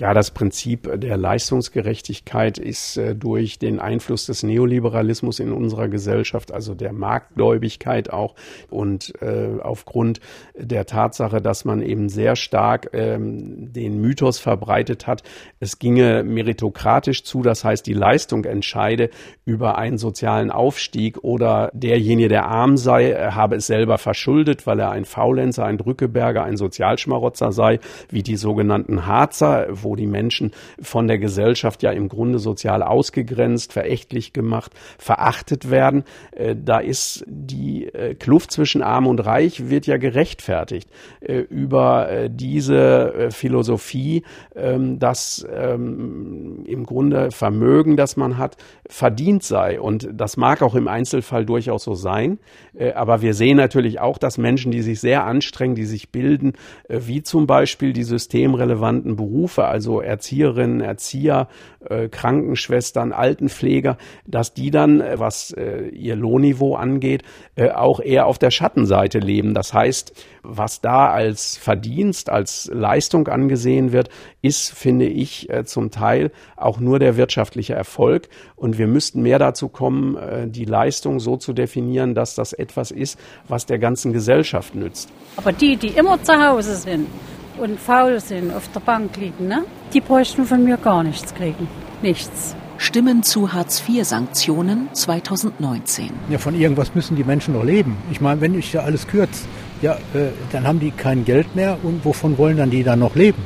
Ja, 0.00 0.12
das 0.12 0.32
Prinzip 0.32 0.90
der 0.92 1.16
Leistungsgerechtigkeit 1.16 2.58
ist 2.58 2.96
äh, 2.96 3.14
durch 3.14 3.60
den 3.60 3.78
Einfluss 3.78 4.26
des 4.26 4.42
Neoliberalismus 4.42 5.38
in 5.38 5.52
unserer 5.52 5.86
Gesellschaft, 5.86 6.50
also 6.52 6.74
der 6.74 6.92
Marktgläubigkeit 6.92 8.12
auch 8.12 8.34
und 8.70 9.12
äh, 9.22 9.60
aufgrund 9.62 10.18
der 10.56 10.86
Tatsache, 10.86 11.40
dass 11.40 11.64
man 11.64 11.80
eben 11.80 12.08
sehr 12.08 12.34
stark 12.34 12.90
ähm, 12.92 13.72
den 13.72 14.00
Mythos 14.00 14.40
verbreitet 14.40 15.06
hat, 15.06 15.22
es 15.60 15.78
ginge 15.78 16.24
meritokratisch 16.24 17.22
zu, 17.22 17.42
das 17.42 17.62
heißt 17.62 17.86
die 17.86 17.94
Leistung 17.94 18.46
entscheide 18.46 19.10
über 19.44 19.78
einen 19.78 19.98
sozialen 19.98 20.50
Aufstieg 20.50 21.22
oder 21.22 21.70
derjenige, 21.72 22.28
der 22.28 22.46
arm 22.46 22.78
sei, 22.78 23.12
äh, 23.12 23.30
habe 23.30 23.54
es 23.56 23.68
selber 23.68 23.98
verschuldet, 23.98 24.66
weil 24.66 24.80
er 24.80 24.90
ein 24.90 25.04
Faulenzer, 25.04 25.64
ein 25.64 25.78
Drückeberger, 25.78 26.42
ein 26.42 26.56
Sozialschmarotzer 26.56 27.52
sei, 27.52 27.78
wie 28.10 28.24
die 28.24 28.36
sogenannten 28.36 29.06
Harzer, 29.06 29.68
wo 29.84 29.96
die 29.96 30.06
Menschen 30.06 30.52
von 30.80 31.06
der 31.06 31.18
Gesellschaft 31.18 31.82
ja 31.82 31.92
im 31.92 32.08
Grunde 32.08 32.38
sozial 32.38 32.82
ausgegrenzt, 32.82 33.72
verächtlich 33.72 34.32
gemacht, 34.32 34.72
verachtet 34.98 35.70
werden. 35.70 36.04
Äh, 36.32 36.56
da 36.56 36.78
ist 36.78 37.24
die 37.26 37.86
äh, 37.86 38.14
Kluft 38.14 38.50
zwischen 38.50 38.82
Arm 38.82 39.06
und 39.06 39.20
Reich 39.20 39.68
wird 39.68 39.86
ja 39.86 39.96
gerechtfertigt 39.96 40.88
äh, 41.20 41.38
über 41.38 42.28
diese 42.28 43.28
Philosophie, 43.30 44.22
ähm, 44.54 44.98
dass 44.98 45.46
ähm, 45.52 46.64
im 46.66 46.84
Grunde 46.84 47.30
Vermögen, 47.30 47.96
das 47.96 48.16
man 48.16 48.38
hat, 48.38 48.56
verdient 48.88 49.42
sei. 49.42 49.80
Und 49.80 50.08
das 50.12 50.36
mag 50.36 50.62
auch 50.62 50.74
im 50.74 50.88
Einzelfall 50.88 51.44
durchaus 51.44 51.84
so 51.84 51.94
sein. 51.94 52.38
Aber 52.94 53.22
wir 53.22 53.34
sehen 53.34 53.56
natürlich 53.56 54.00
auch, 54.00 54.18
dass 54.18 54.38
Menschen, 54.38 54.72
die 54.72 54.82
sich 54.82 55.00
sehr 55.00 55.24
anstrengen, 55.24 55.74
die 55.74 55.84
sich 55.84 56.10
bilden, 56.10 56.54
wie 56.88 57.22
zum 57.22 57.46
Beispiel 57.46 57.92
die 57.92 58.02
systemrelevanten 58.02 59.16
Berufe, 59.16 59.66
also 59.74 60.00
Erzieherinnen, 60.00 60.80
Erzieher, 60.80 61.48
äh, 61.88 62.08
Krankenschwestern, 62.08 63.12
Altenpfleger, 63.12 63.98
dass 64.24 64.54
die 64.54 64.70
dann, 64.70 65.02
was 65.16 65.54
ihr 65.92 66.16
Lohnniveau 66.16 66.76
angeht, 66.76 67.22
auch 67.74 68.00
eher 68.00 68.26
auf 68.26 68.38
der 68.38 68.50
Schattenseite 68.50 69.18
leben. 69.18 69.54
Das 69.54 69.74
heißt, 69.74 70.12
was 70.42 70.80
da 70.80 71.10
als 71.10 71.56
Verdienst, 71.56 72.30
als 72.30 72.70
Leistung 72.72 73.28
angesehen 73.28 73.92
wird, 73.92 74.08
ist, 74.42 74.72
finde 74.72 75.06
ich, 75.06 75.48
zum 75.64 75.90
Teil 75.90 76.30
auch 76.56 76.78
nur 76.78 76.98
der 76.98 77.16
wirtschaftliche 77.16 77.74
Erfolg. 77.74 78.28
Und 78.56 78.78
wir 78.78 78.86
müssten 78.86 79.22
mehr 79.22 79.38
dazu 79.38 79.68
kommen, 79.68 80.16
die 80.52 80.64
Leistung 80.64 81.20
so 81.20 81.36
zu 81.36 81.52
definieren, 81.52 82.14
dass 82.14 82.34
das 82.34 82.52
etwas 82.52 82.90
ist, 82.90 83.18
was 83.48 83.66
der 83.66 83.78
ganzen 83.78 84.12
Gesellschaft 84.12 84.74
nützt. 84.74 85.10
Aber 85.36 85.52
die, 85.52 85.76
die 85.76 85.88
immer 85.88 86.22
zu 86.22 86.32
Hause 86.32 86.76
sind 86.76 87.08
und 87.58 87.78
faul 87.78 88.20
sind, 88.20 88.52
auf 88.52 88.68
der 88.72 88.80
Bank 88.80 89.16
liegen, 89.16 89.48
ne? 89.48 89.64
die 89.92 90.00
bräuchten 90.00 90.44
von 90.44 90.64
mir 90.64 90.76
gar 90.76 91.02
nichts 91.02 91.34
kriegen. 91.34 91.68
Nichts. 92.02 92.56
Stimmen 92.76 93.22
zu 93.22 93.52
Hartz-IV-Sanktionen 93.52 94.88
2019. 94.92 96.10
Ja, 96.28 96.38
von 96.38 96.54
irgendwas 96.58 96.94
müssen 96.94 97.16
die 97.16 97.24
Menschen 97.24 97.54
noch 97.54 97.64
leben. 97.64 97.96
Ich 98.10 98.20
meine, 98.20 98.40
wenn 98.40 98.58
ich 98.58 98.72
ja 98.72 98.82
alles 98.82 99.06
kürze, 99.06 99.46
ja, 99.80 99.94
äh, 100.14 100.30
dann 100.50 100.66
haben 100.66 100.80
die 100.80 100.90
kein 100.90 101.24
Geld 101.24 101.54
mehr 101.54 101.78
und 101.82 102.04
wovon 102.04 102.36
wollen 102.36 102.56
dann 102.56 102.70
die 102.70 102.82
dann 102.82 102.98
noch 102.98 103.14
leben? 103.14 103.42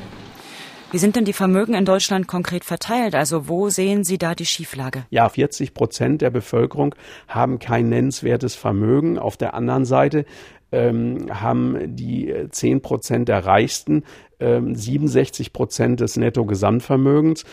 Wie 0.90 0.98
sind 0.98 1.16
denn 1.16 1.26
die 1.26 1.34
Vermögen 1.34 1.74
in 1.74 1.84
Deutschland 1.84 2.26
konkret 2.28 2.64
verteilt? 2.64 3.14
Also 3.14 3.46
wo 3.46 3.68
sehen 3.68 4.04
Sie 4.04 4.16
da 4.16 4.34
die 4.34 4.46
Schieflage? 4.46 5.04
Ja, 5.10 5.28
40 5.28 5.74
Prozent 5.74 6.22
der 6.22 6.30
Bevölkerung 6.30 6.94
haben 7.28 7.58
kein 7.58 7.90
nennenswertes 7.90 8.54
Vermögen. 8.54 9.18
Auf 9.18 9.36
der 9.36 9.52
anderen 9.52 9.84
Seite 9.84 10.24
ähm, 10.72 11.26
haben 11.30 11.96
die 11.96 12.34
10 12.50 12.80
Prozent 12.82 13.28
der 13.28 13.44
Reichsten 13.44 14.04
67 14.40 15.46
ähm, 15.46 15.52
Prozent 15.52 16.00
des 16.00 16.16
Nettogesamtvermögens. 16.16 17.44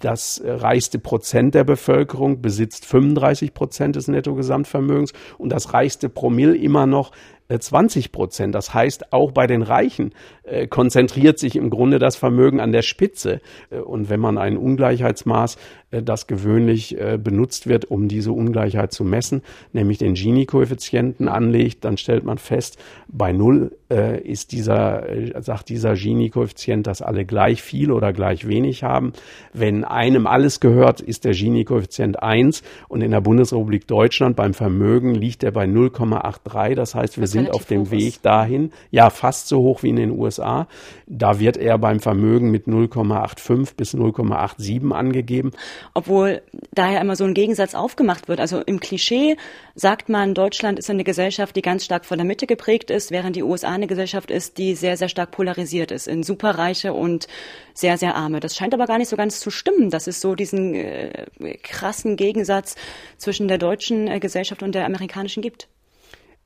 Das 0.00 0.42
reichste 0.44 0.98
Prozent 0.98 1.54
der 1.54 1.64
Bevölkerung 1.64 2.42
besitzt 2.42 2.84
35 2.86 3.54
Prozent 3.54 3.96
des 3.96 4.08
Nettogesamtvermögens 4.08 5.12
und 5.38 5.50
das 5.50 5.72
reichste 5.72 6.08
Promille 6.08 6.56
immer 6.56 6.86
noch 6.86 7.12
20 7.58 8.06
äh, 8.06 8.08
Prozent. 8.10 8.54
Das 8.54 8.72
heißt, 8.74 9.12
auch 9.12 9.32
bei 9.32 9.46
den 9.46 9.62
Reichen 9.62 10.12
äh, 10.44 10.66
konzentriert 10.66 11.38
sich 11.38 11.56
im 11.56 11.70
Grunde 11.70 11.98
das 11.98 12.16
Vermögen 12.16 12.60
an 12.60 12.72
der 12.72 12.82
Spitze. 12.82 13.40
Äh, 13.70 13.78
und 13.78 14.08
wenn 14.08 14.20
man 14.20 14.38
ein 14.38 14.56
Ungleichheitsmaß, 14.56 15.56
äh, 15.90 16.02
das 16.02 16.26
gewöhnlich 16.26 16.98
äh, 16.98 17.18
benutzt 17.18 17.66
wird, 17.66 17.86
um 17.90 18.08
diese 18.08 18.32
Ungleichheit 18.32 18.92
zu 18.92 19.04
messen, 19.04 19.42
nämlich 19.72 19.98
den 19.98 20.14
Gini-Koeffizienten 20.14 21.28
anlegt, 21.28 21.84
dann 21.84 21.96
stellt 21.96 22.24
man 22.24 22.38
fest, 22.38 22.78
bei 23.08 23.32
Null 23.32 23.76
äh, 23.90 24.20
ist 24.20 24.52
dieser, 24.52 25.06
sagt 25.40 25.68
dieser 25.68 25.94
Gini-Koeffizient, 26.10 26.86
dass 26.86 27.02
alle 27.02 27.24
gleich 27.24 27.62
viel 27.62 27.90
oder 27.90 28.12
gleich 28.12 28.46
wenig 28.46 28.84
haben. 28.84 29.12
Wenn 29.52 29.84
einem 29.84 30.26
alles 30.28 30.60
gehört, 30.60 31.00
ist 31.00 31.24
der 31.24 31.32
Gini-Koeffizient 31.32 32.22
1 32.22 32.62
und 32.88 33.00
in 33.00 33.10
der 33.10 33.20
Bundesrepublik 33.20 33.88
Deutschland 33.88 34.36
beim 34.36 34.54
Vermögen 34.54 35.14
liegt 35.14 35.42
er 35.42 35.50
bei 35.50 35.64
0,83. 35.64 36.74
Das 36.74 36.94
heißt, 36.94 37.18
wir 37.18 37.26
sind 37.26 37.40
sind 37.44 37.54
auf 37.54 37.64
dem 37.64 37.90
Weg 37.90 38.22
dahin. 38.22 38.72
Ja, 38.90 39.10
fast 39.10 39.48
so 39.48 39.58
hoch 39.58 39.82
wie 39.82 39.90
in 39.90 39.96
den 39.96 40.10
USA. 40.10 40.66
Da 41.06 41.38
wird 41.38 41.56
er 41.56 41.78
beim 41.78 42.00
Vermögen 42.00 42.50
mit 42.50 42.66
0,85 42.66 43.76
bis 43.76 43.94
0,87 43.94 44.92
angegeben. 44.92 45.52
Obwohl 45.94 46.42
daher 46.72 47.00
immer 47.00 47.16
so 47.16 47.24
ein 47.24 47.34
Gegensatz 47.34 47.74
aufgemacht 47.74 48.28
wird. 48.28 48.40
Also 48.40 48.60
im 48.60 48.80
Klischee 48.80 49.36
sagt 49.74 50.08
man, 50.08 50.34
Deutschland 50.34 50.78
ist 50.78 50.90
eine 50.90 51.04
Gesellschaft, 51.04 51.56
die 51.56 51.62
ganz 51.62 51.84
stark 51.84 52.04
von 52.04 52.18
der 52.18 52.26
Mitte 52.26 52.46
geprägt 52.46 52.90
ist, 52.90 53.10
während 53.10 53.36
die 53.36 53.42
USA 53.42 53.70
eine 53.70 53.86
Gesellschaft 53.86 54.30
ist, 54.30 54.58
die 54.58 54.74
sehr, 54.74 54.96
sehr 54.96 55.08
stark 55.08 55.30
polarisiert 55.30 55.90
ist 55.90 55.99
in 56.06 56.22
Superreiche 56.22 56.92
und 56.92 57.28
sehr, 57.74 57.98
sehr 57.98 58.14
arme. 58.14 58.40
Das 58.40 58.56
scheint 58.56 58.74
aber 58.74 58.86
gar 58.86 58.98
nicht 58.98 59.08
so 59.08 59.16
ganz 59.16 59.40
zu 59.40 59.50
stimmen, 59.50 59.90
dass 59.90 60.06
es 60.06 60.20
so 60.20 60.34
diesen 60.34 60.74
äh, 60.74 61.26
krassen 61.62 62.16
Gegensatz 62.16 62.76
zwischen 63.16 63.48
der 63.48 63.58
deutschen 63.58 64.08
äh, 64.08 64.20
Gesellschaft 64.20 64.62
und 64.62 64.74
der 64.74 64.86
amerikanischen 64.86 65.42
gibt. 65.42 65.68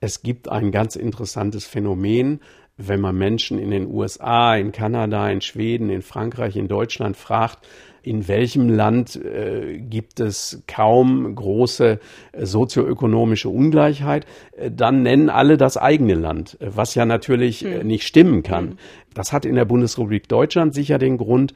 Es 0.00 0.22
gibt 0.22 0.48
ein 0.48 0.70
ganz 0.70 0.96
interessantes 0.96 1.64
Phänomen, 1.64 2.40
wenn 2.76 3.00
man 3.00 3.16
Menschen 3.16 3.58
in 3.58 3.70
den 3.70 3.86
USA, 3.86 4.56
in 4.56 4.72
Kanada, 4.72 5.30
in 5.30 5.40
Schweden, 5.40 5.90
in 5.90 6.02
Frankreich, 6.02 6.56
in 6.56 6.68
Deutschland 6.68 7.16
fragt, 7.16 7.66
in 8.04 8.28
welchem 8.28 8.68
Land 8.68 9.16
äh, 9.16 9.78
gibt 9.78 10.20
es 10.20 10.62
kaum 10.66 11.34
große 11.34 11.98
äh, 12.32 12.46
sozioökonomische 12.46 13.48
Ungleichheit, 13.48 14.26
äh, 14.56 14.70
dann 14.70 15.02
nennen 15.02 15.30
alle 15.30 15.56
das 15.56 15.76
eigene 15.76 16.14
Land, 16.14 16.58
äh, 16.60 16.68
was 16.74 16.94
ja 16.94 17.06
natürlich 17.06 17.60
hm. 17.60 17.86
nicht 17.86 18.06
stimmen 18.06 18.42
kann. 18.42 18.70
Hm. 18.70 18.76
Das 19.14 19.32
hat 19.32 19.46
in 19.46 19.54
der 19.54 19.64
Bundesrepublik 19.64 20.28
Deutschland 20.28 20.74
sicher 20.74 20.98
den 20.98 21.18
Grund, 21.18 21.54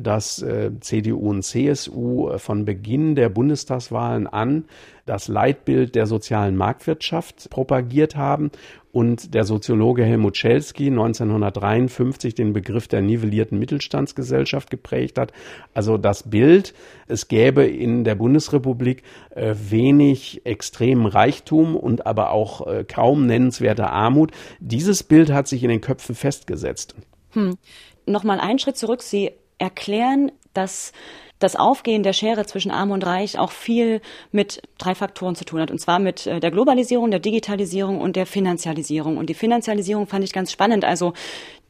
dass 0.00 0.44
CDU 0.80 1.30
und 1.30 1.44
CSU 1.44 2.36
von 2.38 2.64
Beginn 2.64 3.14
der 3.14 3.28
Bundestagswahlen 3.28 4.26
an 4.26 4.64
das 5.04 5.28
Leitbild 5.28 5.94
der 5.94 6.06
sozialen 6.06 6.56
Marktwirtschaft 6.56 7.48
propagiert 7.48 8.16
haben 8.16 8.50
und 8.96 9.34
der 9.34 9.44
Soziologe 9.44 10.04
Helmut 10.04 10.38
Schelsky 10.38 10.86
1953 10.86 12.34
den 12.34 12.54
Begriff 12.54 12.88
der 12.88 13.02
nivellierten 13.02 13.58
Mittelstandsgesellschaft 13.58 14.70
geprägt 14.70 15.18
hat. 15.18 15.32
Also 15.74 15.98
das 15.98 16.22
Bild, 16.22 16.72
es 17.06 17.28
gäbe 17.28 17.66
in 17.66 18.04
der 18.04 18.14
Bundesrepublik 18.14 19.02
äh, 19.34 19.54
wenig 19.54 20.46
extremen 20.46 21.04
Reichtum 21.04 21.76
und 21.76 22.06
aber 22.06 22.30
auch 22.30 22.66
äh, 22.66 22.84
kaum 22.84 23.26
nennenswerte 23.26 23.90
Armut. 23.90 24.30
Dieses 24.60 25.02
Bild 25.02 25.30
hat 25.30 25.46
sich 25.46 25.62
in 25.62 25.68
den 25.68 25.82
Köpfen 25.82 26.14
festgesetzt. 26.14 26.94
Hm. 27.32 27.58
Nochmal 28.06 28.40
einen 28.40 28.58
Schritt 28.58 28.78
zurück. 28.78 29.02
Sie 29.02 29.32
erklären, 29.58 30.32
dass 30.54 30.92
das 31.38 31.56
Aufgehen 31.56 32.02
der 32.02 32.12
Schere 32.12 32.46
zwischen 32.46 32.70
Arm 32.70 32.90
und 32.90 33.04
Reich 33.04 33.38
auch 33.38 33.50
viel 33.50 34.00
mit 34.32 34.62
drei 34.78 34.94
Faktoren 34.94 35.34
zu 35.34 35.44
tun 35.44 35.60
hat. 35.60 35.70
Und 35.70 35.80
zwar 35.80 35.98
mit 35.98 36.26
äh, 36.26 36.40
der 36.40 36.50
Globalisierung, 36.50 37.10
der 37.10 37.20
Digitalisierung 37.20 38.00
und 38.00 38.16
der 38.16 38.26
Finanzialisierung. 38.26 39.18
Und 39.18 39.28
die 39.28 39.34
Finanzialisierung 39.34 40.06
fand 40.06 40.24
ich 40.24 40.32
ganz 40.32 40.50
spannend. 40.50 40.84
Also 40.84 41.12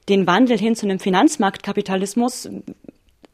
den 0.09 0.27
Wandel 0.27 0.59
hin 0.59 0.77
zu 0.77 0.87
einem 0.87 1.01
Finanzmarktkapitalismus 1.01 2.49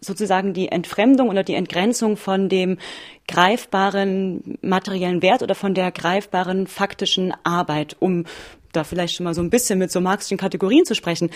sozusagen 0.01 0.53
die 0.53 0.69
Entfremdung 0.69 1.29
oder 1.29 1.45
die 1.45 1.55
Entgrenzung 1.55 2.17
von 2.17 2.49
dem 2.49 2.79
greifbaren 3.29 4.59
materiellen 4.61 5.23
Wert 5.23 5.43
oder 5.43 5.55
von 5.55 5.75
der 5.75 5.93
greifbaren 5.93 6.67
faktischen 6.67 7.33
Arbeit, 7.45 7.97
um 8.01 8.25
da 8.73 8.85
vielleicht 8.85 9.15
schon 9.15 9.25
mal 9.25 9.35
so 9.35 9.43
ein 9.43 9.51
bisschen 9.51 9.79
mit 9.79 9.93
so 9.93 10.01
marxischen 10.01 10.39
Kategorien 10.39 10.85
zu 10.85 10.95
sprechen. 10.95 11.31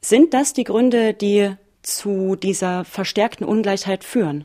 Sind 0.00 0.32
das 0.32 0.52
die 0.52 0.64
Gründe, 0.64 1.12
die 1.12 1.50
zu 1.96 2.36
dieser 2.36 2.84
verstärkten 2.84 3.46
Ungleichheit 3.46 4.04
führen? 4.04 4.44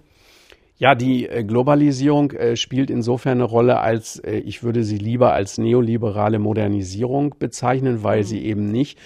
Ja, 0.78 0.96
die 0.96 1.28
äh, 1.28 1.44
Globalisierung 1.44 2.32
äh, 2.32 2.56
spielt 2.56 2.90
insofern 2.90 3.38
eine 3.38 3.44
Rolle, 3.44 3.80
als 3.80 4.20
äh, 4.20 4.38
ich 4.38 4.64
würde 4.64 4.84
sie 4.84 4.98
lieber 4.98 5.34
als 5.34 5.58
neoliberale 5.58 6.40
Modernisierung 6.40 7.36
bezeichnen, 7.38 8.04
weil 8.04 8.20
mhm. 8.20 8.24
sie 8.24 8.44
eben 8.44 8.66
nicht 8.72 8.98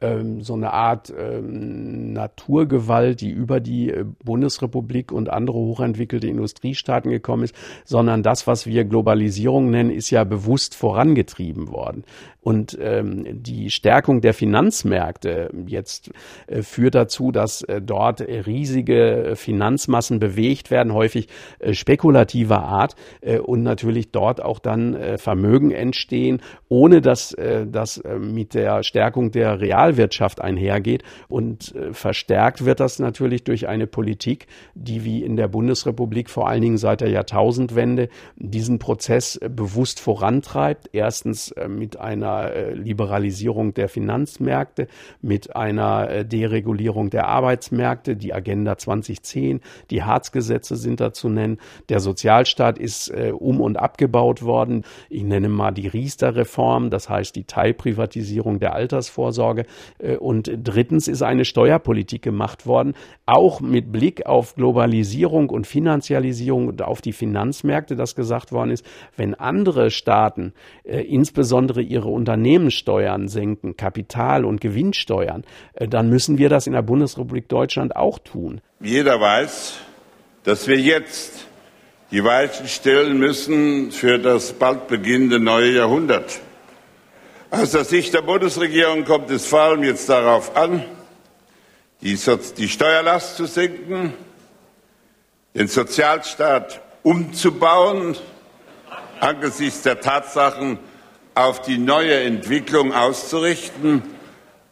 ähm, 0.00 0.42
so 0.42 0.54
eine 0.54 0.72
Art 0.72 1.12
ähm, 1.16 2.12
Naturgewalt, 2.12 3.20
die 3.20 3.30
über 3.30 3.60
die 3.60 3.90
äh, 3.90 4.04
Bundesrepublik 4.24 5.10
und 5.10 5.30
andere 5.30 5.56
hochentwickelte 5.56 6.26
Industriestaaten 6.26 7.10
gekommen 7.10 7.44
ist, 7.44 7.54
sondern 7.84 8.22
das, 8.22 8.46
was 8.46 8.66
wir 8.66 8.84
Globalisierung 8.84 9.70
nennen, 9.70 9.90
ist 9.90 10.10
ja 10.10 10.24
bewusst 10.24 10.74
vorangetrieben 10.74 11.70
worden. 11.70 12.04
Und 12.46 12.78
ähm, 12.80 13.42
die 13.42 13.70
Stärkung 13.70 14.20
der 14.20 14.32
Finanzmärkte 14.32 15.50
jetzt 15.66 16.12
äh, 16.46 16.62
führt 16.62 16.94
dazu, 16.94 17.32
dass 17.32 17.62
äh, 17.62 17.82
dort 17.82 18.20
riesige 18.20 19.32
Finanzmassen 19.34 20.20
bewegt 20.20 20.70
werden, 20.70 20.94
häufig 20.94 21.26
äh, 21.58 21.74
spekulativer 21.74 22.62
Art 22.62 22.94
äh, 23.20 23.40
und 23.40 23.64
natürlich 23.64 24.12
dort 24.12 24.40
auch 24.40 24.60
dann 24.60 24.94
äh, 24.94 25.18
Vermögen 25.18 25.72
entstehen, 25.72 26.40
ohne 26.68 27.00
dass 27.00 27.36
das 27.36 28.02
mit 28.18 28.54
der 28.54 28.82
Stärkung 28.82 29.30
der 29.30 29.60
Real 29.60 29.85
Realwirtschaft 29.86 30.40
einhergeht. 30.40 31.02
Und 31.28 31.74
äh, 31.74 31.92
verstärkt 31.92 32.64
wird 32.64 32.80
das 32.80 32.98
natürlich 32.98 33.44
durch 33.44 33.68
eine 33.68 33.86
Politik, 33.86 34.46
die 34.74 35.04
wie 35.04 35.22
in 35.22 35.36
der 35.36 35.48
Bundesrepublik 35.48 36.30
vor 36.30 36.48
allen 36.48 36.62
Dingen 36.62 36.78
seit 36.78 37.00
der 37.00 37.10
Jahrtausendwende 37.10 38.08
diesen 38.36 38.78
Prozess 38.78 39.36
äh, 39.36 39.48
bewusst 39.48 40.00
vorantreibt. 40.00 40.90
Erstens 40.92 41.52
äh, 41.52 41.68
mit 41.68 41.98
einer 41.98 42.50
Liberalisierung 42.74 43.74
der 43.74 43.88
Finanzmärkte, 43.88 44.88
mit 45.20 45.54
einer 45.56 46.24
Deregulierung 46.24 47.10
der 47.10 47.28
Arbeitsmärkte, 47.28 48.16
die 48.16 48.32
Agenda 48.32 48.76
2010, 48.76 49.60
die 49.90 50.02
Harzgesetze 50.02 50.76
sind 50.76 51.00
da 51.00 51.12
zu 51.12 51.28
nennen. 51.28 51.58
Der 51.88 52.00
Sozialstaat 52.00 52.78
ist 52.78 53.12
um 53.32 53.60
und 53.60 53.76
abgebaut 53.76 54.42
worden. 54.42 54.84
Ich 55.08 55.22
nenne 55.22 55.48
mal 55.48 55.72
die 55.72 55.88
Riester-Reform, 55.88 56.90
das 56.90 57.08
heißt 57.08 57.36
die 57.36 57.44
Teilprivatisierung 57.44 58.58
der 58.58 58.74
Altersvorsorge. 58.74 59.66
Äh, 59.98 60.16
und 60.16 60.50
drittens 60.62 61.08
ist 61.08 61.22
eine 61.22 61.44
Steuerpolitik 61.44 62.22
gemacht 62.22 62.66
worden, 62.66 62.94
auch 63.26 63.60
mit 63.60 63.92
Blick 63.92 64.26
auf 64.26 64.54
Globalisierung 64.54 65.50
und 65.50 65.66
Finanzialisierung 65.66 66.68
und 66.68 66.82
auf 66.82 67.00
die 67.00 67.12
Finanzmärkte, 67.12 67.96
dass 67.96 68.14
gesagt 68.14 68.52
worden 68.52 68.70
ist, 68.70 68.84
wenn 69.16 69.34
andere 69.34 69.90
Staaten 69.90 70.52
äh, 70.84 71.00
insbesondere 71.00 71.82
ihre 71.82 72.08
Unternehmenssteuern 72.08 73.28
senken, 73.28 73.76
Kapital- 73.76 74.44
und 74.44 74.60
Gewinnsteuern, 74.60 75.44
äh, 75.74 75.88
dann 75.88 76.08
müssen 76.08 76.38
wir 76.38 76.48
das 76.48 76.66
in 76.66 76.72
der 76.72 76.82
Bundesrepublik 76.82 77.48
Deutschland 77.48 77.96
auch 77.96 78.18
tun. 78.18 78.60
Jeder 78.80 79.20
weiß, 79.20 79.78
dass 80.44 80.68
wir 80.68 80.78
jetzt 80.78 81.46
die 82.10 82.22
Weichen 82.22 82.68
stellen 82.68 83.18
müssen 83.18 83.90
für 83.90 84.18
das 84.18 84.52
bald 84.52 84.86
beginnende 84.88 85.40
neue 85.40 85.72
Jahrhundert. 85.72 86.40
Aus 87.50 87.70
der 87.70 87.84
Sicht 87.84 88.12
der 88.12 88.22
Bundesregierung 88.22 89.04
kommt 89.04 89.30
es 89.30 89.46
vor 89.46 89.60
allem 89.60 89.84
jetzt 89.84 90.08
darauf 90.08 90.56
an, 90.56 90.84
die, 92.00 92.16
so 92.16 92.36
die 92.36 92.68
Steuerlast 92.68 93.36
zu 93.36 93.46
senken, 93.46 94.14
den 95.54 95.68
Sozialstaat 95.68 96.80
umzubauen, 97.04 98.16
angesichts 99.20 99.82
der 99.82 100.00
Tatsachen 100.00 100.78
auf 101.34 101.62
die 101.62 101.78
neue 101.78 102.20
Entwicklung 102.20 102.92
auszurichten 102.92 104.02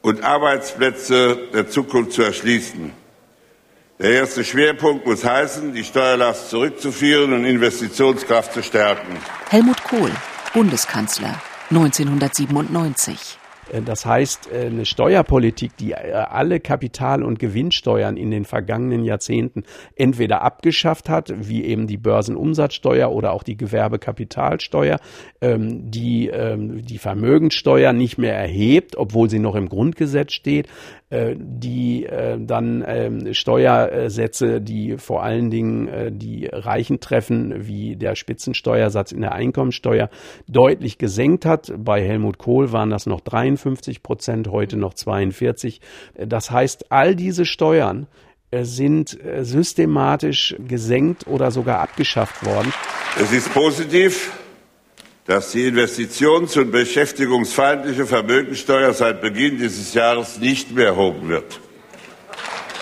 und 0.03 0.25
Arbeitsplätze 0.25 1.39
der 1.55 1.69
Zukunft 1.69 2.13
zu 2.13 2.23
erschließen. 2.23 2.93
Der 4.01 4.11
erste 4.11 4.43
Schwerpunkt 4.43 5.07
muss 5.07 5.25
heißen, 5.25 5.73
die 5.73 5.85
Steuerlast 5.85 6.51
zurückzuführen 6.51 7.33
und 7.33 7.45
Investitionskraft 7.45 8.53
zu 8.53 8.65
stärken. 8.65 9.17
Helmut 9.49 9.83
Kohl, 9.85 10.11
Bundeskanzler 10.53 11.41
1997. 11.71 13.39
Äh, 13.73 13.83
das 13.83 14.07
heißt, 14.07 14.51
äh, 14.53 14.67
eine 14.67 14.85
Steuerpolitik, 14.85 15.77
die 15.77 15.93
äh, 15.93 16.13
alle 16.13 16.61
Kapital- 16.61 17.23
und 17.23 17.39
Gewinnsteuern 17.39 18.17
in 18.17 18.31
den 18.31 18.45
vergangenen 18.45 19.05
Jahrzehnten 19.05 19.65
entweder 19.97 20.43
abgeschafft 20.43 21.09
hat, 21.09 21.33
wie 21.37 21.65
eben 21.65 21.87
die 21.87 21.97
Börsenumsatzsteuer 21.97 23.11
oder 23.11 23.33
auch 23.33 23.43
die 23.43 23.57
Gewerbekapitalsteuer, 23.57 24.99
ähm, 25.41 25.91
die 25.91 26.29
ähm, 26.29 26.85
die 26.85 26.99
Vermögenssteuer 26.99 27.93
nicht 27.93 28.19
mehr 28.19 28.37
erhebt, 28.37 28.97
obwohl 28.97 29.31
sie 29.31 29.39
noch 29.39 29.55
im 29.55 29.69
Grundgesetz 29.69 30.33
steht, 30.33 30.69
die 31.37 32.07
dann 32.39 32.85
ähm, 32.87 33.35
Steuersätze, 33.35 34.61
die 34.61 34.97
vor 34.99 35.23
allen 35.23 35.51
Dingen 35.51 36.19
die 36.19 36.47
Reichen 36.47 37.01
treffen, 37.01 37.67
wie 37.67 37.97
der 37.97 38.15
Spitzensteuersatz 38.17 39.13
in 39.13 39.21
der 39.21 39.33
Einkommensteuer, 39.33 40.11
deutlich 40.49 40.99
gesenkt 40.99 41.45
hat. 41.47 41.73
Bei 41.77 42.03
Helmut 42.03 42.39
Kohl 42.39 42.73
waren 42.73 42.91
das 42.91 43.07
noch 43.07 43.21
53 43.21 43.75
53 43.75 44.03
Prozent, 44.03 44.49
heute 44.49 44.77
noch 44.77 44.95
42. 44.95 45.81
Das 46.17 46.51
heißt, 46.51 46.91
all 46.91 47.15
diese 47.15 47.45
Steuern 47.45 48.07
äh, 48.51 48.65
sind 48.65 49.19
äh, 49.25 49.45
systematisch 49.45 50.55
gesenkt 50.67 51.27
oder 51.27 51.51
sogar 51.51 51.81
abgeschafft 51.81 52.45
worden. 52.45 52.73
Es 53.21 53.33
ist 53.33 53.53
positiv, 53.53 54.33
dass 55.27 55.53
die 55.53 55.71
investitions- 55.71 56.59
und 56.59 56.71
beschäftigungsfeindliche 56.71 58.07
Vermögensteuer 58.07 58.93
seit 58.93 59.23
Beginn 59.23 59.59
dieses 59.59 59.95
Jahres 59.95 60.39
nicht 60.39 60.73
mehr 60.73 60.89
erhoben 60.89 61.29
wird. 61.29 61.61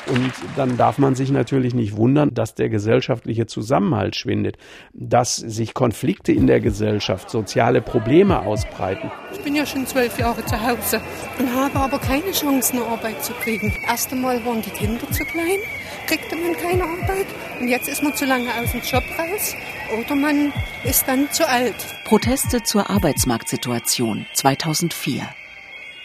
Und 0.07 0.33
dann 0.57 0.77
darf 0.77 0.99
man 0.99 1.15
sich 1.15 1.31
natürlich 1.31 1.75
nicht 1.75 1.97
wundern, 1.97 2.35
dass 2.35 2.55
der 2.55 2.69
gesellschaftliche 2.69 3.47
Zusammenhalt 3.47 4.17
schwindet, 4.17 4.57
dass 4.93 5.37
sich 5.37 5.75
Konflikte 5.75 6.33
in 6.33 6.47
der 6.47 6.61
Gesellschaft, 6.61 7.31
soziale 7.31 7.81
Probleme 7.81 8.41
ausbreiten. 8.41 9.11
Ich 9.33 9.41
bin 9.41 9.55
ja 9.55 9.65
schon 9.65 9.87
zwölf 9.87 10.19
Jahre 10.19 10.45
zu 10.45 10.61
Hause 10.61 11.01
und 11.39 11.55
habe 11.55 11.79
aber 11.79 11.99
keine 11.99 12.33
Chance, 12.33 12.73
eine 12.73 12.85
Arbeit 12.87 13.25
zu 13.25 13.33
kriegen. 13.35 13.73
Erst 13.87 14.13
einmal 14.13 14.45
waren 14.45 14.63
die 14.63 14.71
Kinder 14.71 15.09
zu 15.11 15.25
klein, 15.25 15.59
kriegte 16.07 16.37
man 16.37 16.55
keine 16.57 16.83
Arbeit 16.83 17.27
und 17.61 17.69
jetzt 17.69 17.89
ist 17.89 18.03
man 18.03 18.15
zu 18.15 18.25
lange 18.25 18.49
aus 18.61 18.73
dem 18.73 18.81
Job 18.81 19.05
raus 19.19 19.55
oder 19.99 20.15
man 20.15 20.53
ist 20.85 21.07
dann 21.07 21.31
zu 21.31 21.49
alt. 21.49 21.75
Proteste 22.05 22.63
zur 22.63 22.91
Arbeitsmarktsituation 22.91 24.27
2004. 24.35 25.23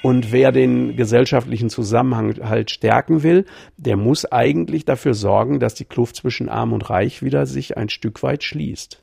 Und 0.08 0.32
wer 0.32 0.54
den 0.54 0.96
gesellschaftlichen 0.96 1.70
Zusammenhang 1.70 2.36
halt 2.42 2.72
stärken 2.72 3.24
will, 3.24 3.44
der 3.76 3.98
muss 3.98 4.24
eigentlich 4.24 4.86
dafür 4.86 5.14
sorgen, 5.14 5.60
dass 5.60 5.74
die 5.74 5.84
Kluft 5.84 6.16
zwischen 6.16 6.48
Arm 6.48 6.72
und 6.72 6.90
Reich 6.90 7.24
wieder 7.24 7.46
sich 7.46 7.76
ein 7.76 7.90
Stück 7.90 8.24
weit 8.24 8.42
schließt. 8.42 9.02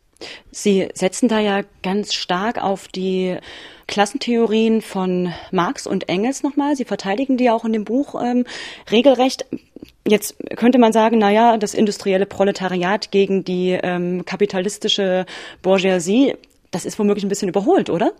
Sie 0.50 0.88
setzen 0.94 1.28
da 1.28 1.40
ja 1.40 1.60
ganz 1.82 2.14
stark 2.14 2.56
auf 2.56 2.88
die 2.88 3.36
Klassentheorien 3.86 4.80
von 4.80 5.34
Marx 5.50 5.86
und 5.86 6.08
Engels 6.08 6.42
nochmal. 6.42 6.74
Sie 6.74 6.86
verteidigen 6.86 7.36
die 7.36 7.50
auch 7.50 7.66
in 7.66 7.74
dem 7.74 7.84
Buch 7.84 8.14
ähm, 8.24 8.46
regelrecht. 8.90 9.44
Jetzt 10.08 10.36
könnte 10.56 10.78
man 10.78 10.94
sagen, 10.94 11.18
na 11.18 11.30
ja, 11.30 11.58
das 11.58 11.74
industrielle 11.74 12.24
Proletariat 12.24 13.10
gegen 13.10 13.44
die 13.44 13.72
ähm, 13.72 14.24
kapitalistische 14.24 15.26
Bourgeoisie, 15.60 16.34
das 16.70 16.86
ist 16.86 16.98
womöglich 16.98 17.26
ein 17.26 17.28
bisschen 17.28 17.50
überholt, 17.50 17.90
oder? 17.90 18.12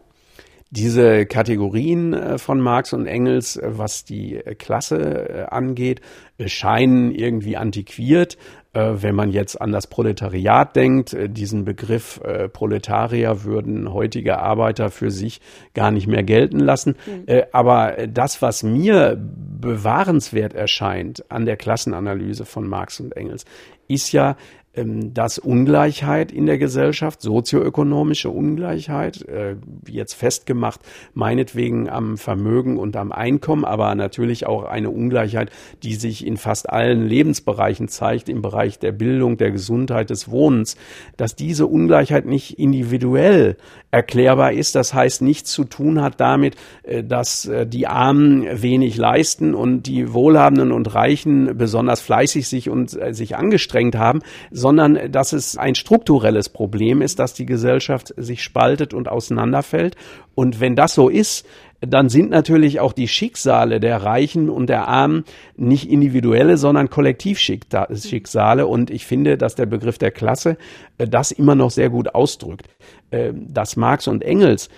Diese 0.75 1.25
Kategorien 1.27 2.13
äh, 2.13 2.39
von 2.39 2.61
Marx 2.61 2.93
und 2.93 3.07
Engels, 3.07 3.57
äh, 3.57 3.71
was 3.79 4.05
die 4.05 4.37
äh, 4.37 4.55
Klasse 4.55 5.51
angeht, 5.51 6.01
scheinen 6.47 7.13
irgendwie 7.13 7.57
antiquiert. 7.57 8.37
Wenn 8.73 9.15
man 9.15 9.31
jetzt 9.31 9.61
an 9.61 9.71
das 9.71 9.87
Proletariat 9.87 10.75
denkt, 10.75 11.17
diesen 11.29 11.65
Begriff 11.65 12.21
Proletarier 12.53 13.45
würden 13.45 13.93
heutige 13.93 14.41
Arbeiter 14.41 14.91
für 14.91 15.13
sich 15.13 15.41
gar 15.75 15.93
nicht 15.93 16.09
mehr 16.09 16.25
gelten 16.25 16.59
lassen. 16.59 16.97
Mhm. 17.07 17.43
Aber 17.53 17.97
das, 18.09 18.43
was 18.43 18.65
mir 18.65 19.17
bewahrenswert 19.17 20.55
erscheint 20.55 21.31
an 21.31 21.47
der 21.47 21.57
Klassenanalyse 21.57 22.45
von 22.45 22.69
Marx 22.69 22.99
und 22.99 23.17
Engels, 23.17 23.45
ist 23.87 24.11
ja, 24.11 24.37
dass 24.77 25.39
Ungleichheit 25.39 26.33
in 26.33 26.47
der 26.47 26.59
Gesellschaft, 26.59 27.23
sozioökonomische 27.23 28.29
Ungleichheit, 28.31 29.23
äh, 29.29 29.55
jetzt 29.89 30.15
festgemacht, 30.15 30.81
meinetwegen 31.13 31.89
am 31.89 32.19
Vermögen 32.19 32.77
und 32.79 32.97
am 32.97 33.13
Einkommen, 33.13 33.65
aber 33.65 33.95
natürlich 33.95 34.47
auch 34.47 34.65
eine 34.65 34.91
Ungleichheit, 34.91 35.51
die 35.85 35.95
sich 35.95 36.27
in 36.27 36.37
fast 36.37 36.69
allen 36.71 37.07
Lebensbereichen 37.07 37.87
zeigt, 37.87 38.29
im 38.29 38.43
Bereich 38.43 38.81
der 38.81 38.91
Bildung, 38.93 39.37
der 39.37 39.53
Gesundheit, 39.53 40.11
des 40.11 40.29
Wohnens, 40.29 40.77
dass 41.17 41.37
diese 41.37 41.67
Ungleichheit 41.67 42.27
nicht 42.27 42.59
individuell 42.59 43.57
erklärbar 43.93 44.53
ist. 44.53 44.75
Das 44.75 44.93
heißt, 44.93 45.23
nichts 45.23 45.53
zu 45.53 45.63
tun 45.65 46.03
hat 46.03 46.21
damit, 46.21 46.57
äh, 46.83 47.05
dass 47.05 47.47
äh, 47.47 47.65
die 47.65 47.87
Armen 47.87 48.45
wenig 48.61 48.97
leisten 48.97 49.55
und 49.55 49.85
die 49.85 50.13
Wohlhabenden 50.13 50.73
und 50.73 50.93
Reichen 50.95 51.57
besonders 51.57 52.01
fleißig 52.01 52.49
sich 52.49 52.69
und 52.69 52.91
sich 52.91 53.37
angestrengt 53.37 53.97
haben, 53.97 54.21
sondern 54.65 55.13
dass 55.13 55.35
es 55.35 55.59
ein 55.59 55.75
strukturelles 55.75 56.49
Problem 56.49 57.03
ist, 57.03 57.19
dass 57.19 57.35
die 57.35 57.45
Gesellschaft 57.45 58.15
sich 58.17 58.43
spaltet 58.43 58.95
und 58.95 59.11
auseinanderfällt. 59.11 59.95
Und 60.35 60.59
wenn 60.59 60.75
das 60.75 60.95
so 60.95 61.11
ist, 61.11 61.47
dann 61.83 62.09
sind 62.09 62.31
natürlich 62.31 62.81
auch 62.81 62.95
die 62.95 63.07
Schicksale 63.07 63.79
der 63.79 64.03
Reichen 64.03 64.49
und 64.49 64.69
der 64.71 64.89
Armen 64.89 65.25
nicht 65.59 65.91
individuelle, 65.91 66.57
sondern 66.57 66.89
Kollektivschicksale. 66.89 68.67
Und 68.67 68.89
ich 68.89 69.05
finde, 69.05 69.37
dass 69.37 69.55
der 69.55 69.67
Begriff 69.67 69.99
der 69.99 70.13
Klasse 70.13 70.57
äh, 70.97 71.07
das 71.07 71.31
immer 71.31 71.55
noch 71.55 71.71
sehr 71.71 71.91
gut 71.91 72.15
ausdrückt. 72.15 72.67
Äh, 73.11 73.35
dass 73.35 73.77
Marx 73.77 74.09
und 74.09 74.25
Engels 74.25 74.71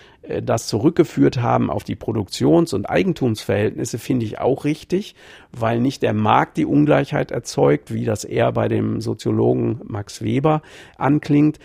das 0.42 0.66
zurückgeführt 0.66 1.40
haben 1.40 1.70
auf 1.70 1.84
die 1.84 1.96
Produktions- 1.96 2.72
und 2.72 2.86
Eigentumsverhältnisse, 2.86 3.98
finde 3.98 4.26
ich 4.26 4.38
auch 4.38 4.64
richtig, 4.64 5.14
weil 5.52 5.80
nicht 5.80 6.02
der 6.02 6.12
Markt 6.12 6.56
die 6.56 6.66
Ungleichheit 6.66 7.30
erzeugt, 7.30 7.92
wie 7.92 8.04
das 8.04 8.24
eher 8.24 8.52
bei 8.52 8.68
dem 8.68 9.00
Soziologen 9.00 9.80
Max 9.84 10.22
Weber 10.22 10.62
anklingt, 10.98 11.58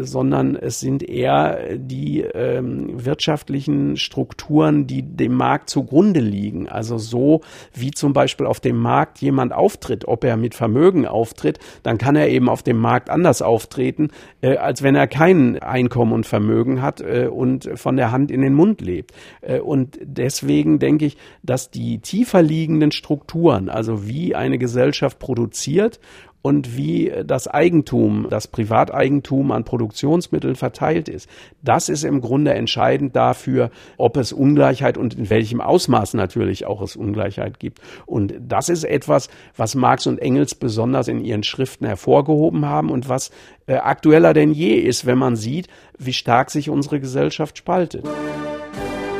sondern 0.00 0.56
es 0.56 0.80
sind 0.80 1.02
eher 1.02 1.76
die 1.76 2.20
ähm, 2.20 3.04
wirtschaftlichen 3.04 3.96
Strukturen, 3.96 4.28
Strukturen, 4.38 4.86
die 4.86 5.02
dem 5.02 5.34
Markt 5.34 5.70
zugrunde 5.70 6.20
liegen. 6.20 6.68
Also 6.68 6.98
so 6.98 7.40
wie 7.72 7.90
zum 7.90 8.12
Beispiel 8.12 8.46
auf 8.46 8.60
dem 8.60 8.76
Markt 8.76 9.18
jemand 9.18 9.52
auftritt, 9.52 10.06
ob 10.06 10.24
er 10.24 10.36
mit 10.36 10.54
Vermögen 10.54 11.06
auftritt, 11.06 11.58
dann 11.82 11.98
kann 11.98 12.16
er 12.16 12.28
eben 12.28 12.48
auf 12.48 12.62
dem 12.62 12.78
Markt 12.78 13.10
anders 13.10 13.42
auftreten, 13.42 14.08
äh, 14.40 14.56
als 14.56 14.82
wenn 14.82 14.94
er 14.94 15.06
kein 15.06 15.58
Einkommen 15.58 16.12
und 16.12 16.26
Vermögen 16.26 16.82
hat 16.82 17.00
äh, 17.00 17.28
und 17.30 17.70
von 17.74 17.96
der 17.96 18.07
Hand 18.10 18.30
in 18.30 18.40
den 18.40 18.54
Mund 18.54 18.80
lebt. 18.80 19.12
Äh, 19.40 19.60
und 19.60 19.98
deswegen 20.02 20.78
denke 20.78 21.06
ich, 21.06 21.16
dass 21.42 21.70
die 21.70 22.00
tiefer 22.00 22.42
liegenden 22.42 22.92
Strukturen, 22.92 23.68
also 23.68 24.06
wie 24.06 24.34
eine 24.34 24.58
Gesellschaft 24.58 25.18
produziert 25.18 26.00
und 26.42 26.76
wie 26.76 27.12
das 27.24 27.48
Eigentum, 27.48 28.28
das 28.30 28.46
Privateigentum 28.48 29.50
an 29.50 29.64
Produktionsmitteln 29.64 30.54
verteilt 30.54 31.08
ist. 31.08 31.28
Das 31.62 31.88
ist 31.88 32.04
im 32.04 32.20
Grunde 32.20 32.54
entscheidend 32.54 33.16
dafür, 33.16 33.70
ob 33.96 34.16
es 34.16 34.32
Ungleichheit 34.32 34.96
und 34.96 35.14
in 35.14 35.30
welchem 35.30 35.60
Ausmaß 35.60 36.14
natürlich 36.14 36.66
auch 36.66 36.80
es 36.80 36.96
Ungleichheit 36.96 37.58
gibt. 37.58 37.80
Und 38.06 38.34
das 38.40 38.68
ist 38.68 38.84
etwas, 38.84 39.28
was 39.56 39.74
Marx 39.74 40.06
und 40.06 40.18
Engels 40.18 40.54
besonders 40.54 41.08
in 41.08 41.24
ihren 41.24 41.42
Schriften 41.42 41.86
hervorgehoben 41.86 42.66
haben 42.66 42.90
und 42.90 43.08
was 43.08 43.30
äh, 43.66 43.74
aktueller 43.74 44.32
denn 44.32 44.52
je 44.52 44.74
ist, 44.74 45.06
wenn 45.06 45.18
man 45.18 45.36
sieht, 45.36 45.68
wie 45.98 46.12
stark 46.12 46.50
sich 46.50 46.70
unsere 46.70 47.00
Gesellschaft 47.00 47.58
spaltet. 47.58 48.04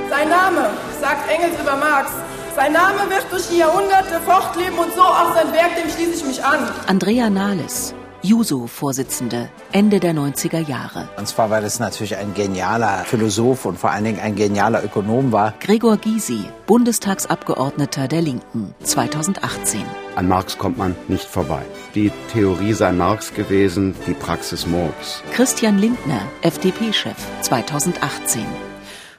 Sein 0.09 0.29
Name, 0.29 0.71
sagt 1.01 1.31
Engels 1.31 1.61
über 1.61 1.77
Marx, 1.77 2.13
sein 2.59 2.73
Name 2.73 3.09
wird 3.09 3.27
durch 3.31 3.49
die 3.51 3.59
Jahrhunderte 3.59 4.21
fortleben 4.27 4.79
und 4.79 4.93
so 4.93 5.03
auch 5.03 5.33
sein 5.33 5.53
Werk, 5.53 5.77
dem 5.81 5.89
schließe 5.89 6.15
ich 6.17 6.25
mich 6.25 6.45
an. 6.45 6.69
Andrea 6.89 7.31
Nahles, 7.31 7.95
Juso-Vorsitzende, 8.23 9.49
Ende 9.71 10.01
der 10.01 10.13
90er 10.13 10.59
Jahre. 10.69 11.09
Und 11.17 11.29
zwar, 11.29 11.51
weil 11.51 11.63
es 11.63 11.79
natürlich 11.79 12.17
ein 12.17 12.35
genialer 12.35 13.05
Philosoph 13.05 13.65
und 13.65 13.79
vor 13.79 13.93
allen 13.93 14.03
Dingen 14.03 14.19
ein 14.19 14.35
genialer 14.35 14.83
Ökonom 14.83 15.31
war. 15.31 15.55
Gregor 15.61 15.99
Gysi, 15.99 16.47
Bundestagsabgeordneter 16.67 18.09
der 18.09 18.23
Linken, 18.23 18.75
2018. 18.83 19.85
An 20.17 20.27
Marx 20.27 20.59
kommt 20.59 20.79
man 20.79 20.97
nicht 21.07 21.27
vorbei. 21.27 21.63
Die 21.95 22.11
Theorie 22.33 22.73
sei 22.73 22.91
Marx 22.91 23.33
gewesen, 23.35 23.95
die 24.09 24.15
Praxis 24.15 24.67
Marx. 24.67 25.23
Christian 25.33 25.79
Lindner, 25.79 26.23
FDP-Chef, 26.43 27.15
2018. 27.43 28.45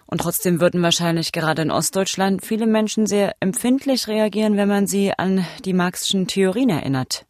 Und 0.10 0.22
trotzdem 0.22 0.60
würden 0.60 0.82
wahrscheinlich 0.82 1.32
gerade 1.32 1.62
in 1.62 1.72
Ostdeutschland 1.72 2.44
viele 2.44 2.66
Menschen 2.66 3.06
sehr 3.06 3.34
empfindlich 3.40 4.08
reagieren, 4.08 4.58
wenn 4.58 4.68
man 4.68 4.88
sie 4.88 5.14
an 5.16 5.46
die 5.66 5.74
marxischen 5.74 6.26
Theorien 6.26 6.70
erinnert. 6.70 7.26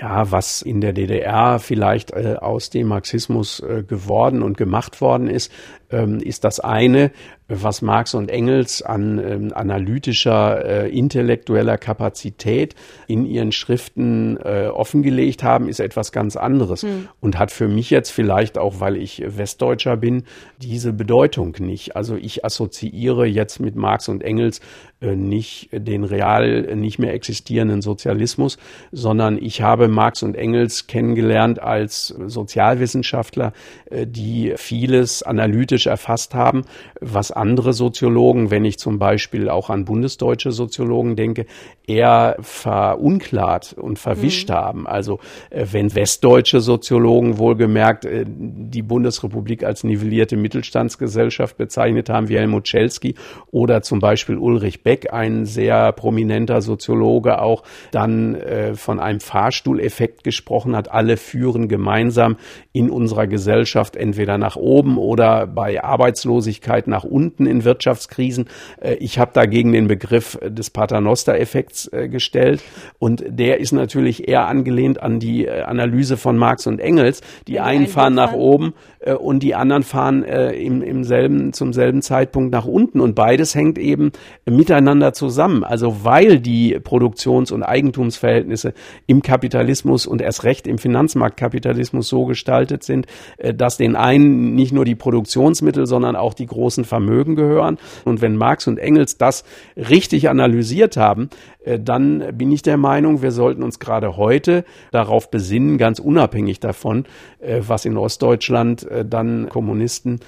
Ja, 0.00 0.30
was 0.30 0.62
in 0.62 0.80
der 0.80 0.92
DDR 0.92 1.58
vielleicht 1.58 2.12
äh, 2.12 2.36
aus 2.38 2.68
dem 2.70 2.88
Marxismus 2.88 3.60
äh, 3.60 3.82
geworden 3.82 4.42
und 4.42 4.56
gemacht 4.56 5.00
worden 5.00 5.26
ist, 5.26 5.50
ist 5.88 6.44
das 6.44 6.60
eine 6.60 7.12
was 7.48 7.80
Marx 7.80 8.14
und 8.14 8.28
Engels 8.28 8.82
an 8.82 9.18
ähm, 9.18 9.52
analytischer, 9.54 10.64
äh, 10.64 10.90
intellektueller 10.90 11.78
Kapazität 11.78 12.74
in 13.06 13.24
ihren 13.24 13.52
Schriften 13.52 14.36
äh, 14.38 14.66
offengelegt 14.66 15.44
haben, 15.44 15.68
ist 15.68 15.78
etwas 15.78 16.10
ganz 16.10 16.36
anderes 16.36 16.82
mhm. 16.82 17.08
und 17.20 17.38
hat 17.38 17.52
für 17.52 17.68
mich 17.68 17.90
jetzt 17.90 18.10
vielleicht 18.10 18.58
auch, 18.58 18.80
weil 18.80 18.96
ich 18.96 19.22
Westdeutscher 19.24 19.96
bin, 19.96 20.24
diese 20.58 20.92
Bedeutung 20.92 21.54
nicht. 21.60 21.94
Also 21.94 22.16
ich 22.16 22.44
assoziiere 22.44 23.26
jetzt 23.26 23.60
mit 23.60 23.76
Marx 23.76 24.08
und 24.08 24.24
Engels 24.24 24.60
äh, 25.00 25.14
nicht 25.14 25.68
den 25.72 26.02
real 26.02 26.74
nicht 26.74 26.98
mehr 26.98 27.14
existierenden 27.14 27.80
Sozialismus, 27.80 28.58
sondern 28.90 29.38
ich 29.40 29.62
habe 29.62 29.86
Marx 29.86 30.24
und 30.24 30.34
Engels 30.34 30.88
kennengelernt 30.88 31.62
als 31.62 32.08
Sozialwissenschaftler, 32.08 33.52
äh, 33.88 34.04
die 34.04 34.54
vieles 34.56 35.22
analytisch 35.22 35.75
erfasst 35.84 36.34
haben, 36.34 36.62
was 37.02 37.30
andere 37.30 37.74
Soziologen, 37.74 38.50
wenn 38.50 38.64
ich 38.64 38.78
zum 38.78 38.98
Beispiel 38.98 39.50
auch 39.50 39.68
an 39.68 39.84
bundesdeutsche 39.84 40.52
Soziologen 40.52 41.14
denke, 41.14 41.44
eher 41.86 42.36
verunklart 42.40 43.74
und 43.74 43.98
verwischt 43.98 44.48
mhm. 44.48 44.54
haben. 44.54 44.86
Also 44.86 45.20
äh, 45.50 45.66
wenn 45.70 45.94
westdeutsche 45.94 46.60
Soziologen 46.60 47.38
wohlgemerkt 47.38 48.04
äh, 48.04 48.24
die 48.26 48.82
Bundesrepublik 48.82 49.62
als 49.62 49.84
nivellierte 49.84 50.36
Mittelstandsgesellschaft 50.36 51.56
bezeichnet 51.56 52.08
haben, 52.08 52.28
wie 52.28 52.38
Helmut 52.38 52.68
Schelsky 52.68 53.14
oder 53.50 53.82
zum 53.82 54.00
Beispiel 54.00 54.36
Ulrich 54.36 54.82
Beck, 54.82 55.12
ein 55.12 55.46
sehr 55.46 55.92
prominenter 55.92 56.62
Soziologe, 56.62 57.40
auch 57.40 57.62
dann 57.92 58.34
äh, 58.34 58.74
von 58.74 59.00
einem 59.00 59.20
Fahrstuhleffekt 59.20 60.24
gesprochen 60.24 60.74
hat. 60.76 60.90
Alle 60.90 61.16
führen 61.16 61.68
gemeinsam 61.68 62.36
in 62.72 62.90
unserer 62.90 63.26
Gesellschaft 63.26 63.96
entweder 63.96 64.38
nach 64.38 64.56
oben 64.56 64.98
oder 64.98 65.46
bei 65.46 65.65
Arbeitslosigkeit 65.82 66.86
nach 66.86 67.04
unten 67.04 67.46
in 67.46 67.64
Wirtschaftskrisen. 67.64 68.46
Äh, 68.80 68.94
ich 68.94 69.18
habe 69.18 69.30
dagegen 69.34 69.72
den 69.72 69.88
Begriff 69.88 70.38
des 70.42 70.70
Paternoster-Effekts 70.70 71.88
äh, 71.92 72.08
gestellt 72.08 72.62
und 72.98 73.24
der 73.28 73.60
ist 73.60 73.72
natürlich 73.72 74.28
eher 74.28 74.46
angelehnt 74.46 75.02
an 75.02 75.18
die 75.18 75.46
äh, 75.46 75.62
Analyse 75.62 76.16
von 76.16 76.36
Marx 76.36 76.66
und 76.66 76.80
Engels. 76.80 77.20
Die 77.46 77.60
einen 77.60 77.86
fahren 77.86 78.14
nach 78.14 78.32
oben 78.32 78.74
und 79.20 79.42
die 79.42 79.54
anderen 79.54 79.82
fahren 79.84 80.24
im, 80.24 80.82
im 80.82 81.04
selben, 81.04 81.52
zum 81.52 81.72
selben 81.72 82.02
Zeitpunkt 82.02 82.50
nach 82.50 82.64
unten 82.64 83.00
und 83.00 83.14
beides 83.14 83.54
hängt 83.54 83.78
eben 83.78 84.10
miteinander 84.44 85.12
zusammen. 85.12 85.62
Also 85.62 86.04
weil 86.04 86.40
die 86.40 86.78
Produktions- 86.80 87.52
und 87.52 87.62
Eigentumsverhältnisse 87.62 88.74
im 89.06 89.22
Kapitalismus 89.22 90.06
und 90.06 90.20
erst 90.20 90.44
recht 90.44 90.66
im 90.66 90.78
Finanzmarktkapitalismus 90.78 92.08
so 92.08 92.24
gestaltet 92.24 92.82
sind, 92.82 93.06
dass 93.54 93.76
den 93.76 93.94
einen 93.96 94.54
nicht 94.54 94.72
nur 94.72 94.84
die 94.84 94.96
Produktionsmittel, 95.56 95.86
sondern 95.86 96.16
auch 96.16 96.34
die 96.34 96.46
großen 96.46 96.84
Vermögen 96.84 97.06
Vermögen 97.16 97.36
gehören. 97.36 97.78
Und 98.04 98.20
wenn 98.20 98.36
Marx 98.36 98.66
und 98.66 98.78
Engels 98.78 99.18
das 99.18 99.44
richtig 99.76 100.28
analysiert 100.28 100.96
haben, 100.96 101.30
äh, 101.64 101.78
dann 101.78 102.36
bin 102.36 102.52
ich 102.52 102.62
der 102.62 102.76
Meinung, 102.76 103.22
wir 103.22 103.32
sollten 103.32 103.62
uns 103.62 103.78
gerade 103.78 104.16
heute 104.16 104.64
darauf 104.92 105.30
besinnen, 105.30 105.78
ganz 105.78 105.98
unabhängig 105.98 106.60
davon, 106.60 107.04
äh, 107.38 107.60
was 107.66 107.84
in 107.84 107.96
Ostdeutschland 107.96 108.84
äh, 108.84 109.04
dann 109.04 109.48
Kommunisten 109.48 110.20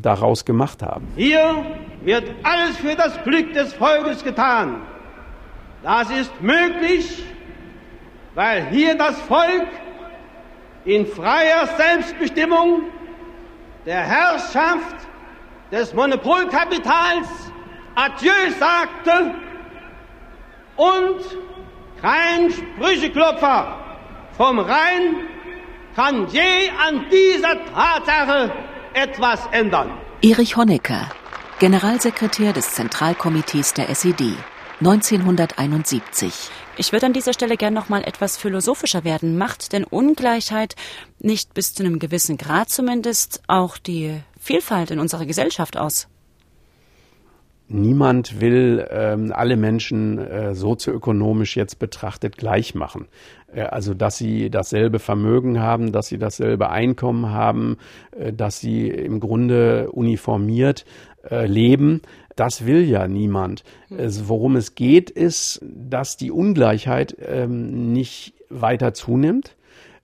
daraus 0.00 0.44
gemacht 0.44 0.80
haben. 0.80 1.08
Hier 1.16 1.40
wird 2.04 2.22
alles 2.44 2.76
für 2.76 2.94
das 2.94 3.20
Glück 3.24 3.52
des 3.52 3.72
Volkes 3.72 4.22
getan. 4.22 4.76
Das 5.82 6.08
ist 6.08 6.30
möglich, 6.40 7.24
weil 8.36 8.68
hier 8.70 8.96
das 8.96 9.20
Volk 9.22 9.66
in 10.84 11.04
freier 11.04 11.66
Selbstbestimmung 11.76 12.82
der 13.86 14.00
Herrschaft 14.02 14.96
des 15.70 15.94
Monopolkapitals 15.94 17.28
Adieu 17.94 18.50
sagte 18.58 19.34
und 20.76 21.20
kein 22.02 22.50
Sprücheklopfer 22.50 23.78
vom 24.36 24.58
Rhein 24.58 25.16
kann 25.94 26.26
je 26.28 26.68
an 26.86 27.06
dieser 27.10 27.56
Tatsache 27.72 28.52
etwas 28.92 29.40
ändern. 29.52 29.90
Erich 30.20 30.56
Honecker, 30.56 31.08
Generalsekretär 31.58 32.52
des 32.52 32.72
Zentralkomitees 32.74 33.72
der 33.72 33.88
SED, 33.88 34.34
1971. 34.80 36.50
Ich 36.78 36.92
würde 36.92 37.06
an 37.06 37.14
dieser 37.14 37.32
Stelle 37.32 37.56
gern 37.56 37.72
noch 37.72 37.88
mal 37.88 38.04
etwas 38.04 38.36
philosophischer 38.36 39.02
werden. 39.02 39.38
Macht 39.38 39.72
denn 39.72 39.84
Ungleichheit 39.84 40.74
nicht 41.18 41.54
bis 41.54 41.72
zu 41.72 41.82
einem 41.82 41.98
gewissen 41.98 42.36
Grad 42.36 42.68
zumindest 42.68 43.42
auch 43.46 43.78
die 43.78 44.20
Vielfalt 44.38 44.90
in 44.90 44.98
unserer 44.98 45.24
Gesellschaft 45.24 45.78
aus? 45.78 46.06
Niemand 47.68 48.40
will 48.40 48.86
ähm, 48.90 49.32
alle 49.34 49.56
Menschen 49.56 50.18
äh, 50.18 50.54
sozioökonomisch 50.54 51.56
jetzt 51.56 51.80
betrachtet 51.80 52.36
gleich 52.36 52.76
machen. 52.76 53.08
Äh, 53.52 53.62
also, 53.62 53.92
dass 53.92 54.18
sie 54.18 54.50
dasselbe 54.50 55.00
Vermögen 55.00 55.58
haben, 55.58 55.90
dass 55.90 56.06
sie 56.06 56.18
dasselbe 56.18 56.70
Einkommen 56.70 57.30
haben, 57.30 57.78
äh, 58.12 58.32
dass 58.32 58.60
sie 58.60 58.88
im 58.88 59.18
Grunde 59.18 59.90
uniformiert 59.90 60.84
äh, 61.30 61.46
leben. 61.46 62.02
Das 62.34 62.66
will 62.66 62.84
ja 62.84 63.08
niemand. 63.08 63.64
Es, 63.90 64.28
worum 64.28 64.56
es 64.56 64.74
geht, 64.74 65.10
ist, 65.10 65.60
dass 65.62 66.16
die 66.16 66.30
Ungleichheit 66.30 67.16
ähm, 67.20 67.92
nicht 67.92 68.34
weiter 68.50 68.94
zunimmt, 68.94 69.56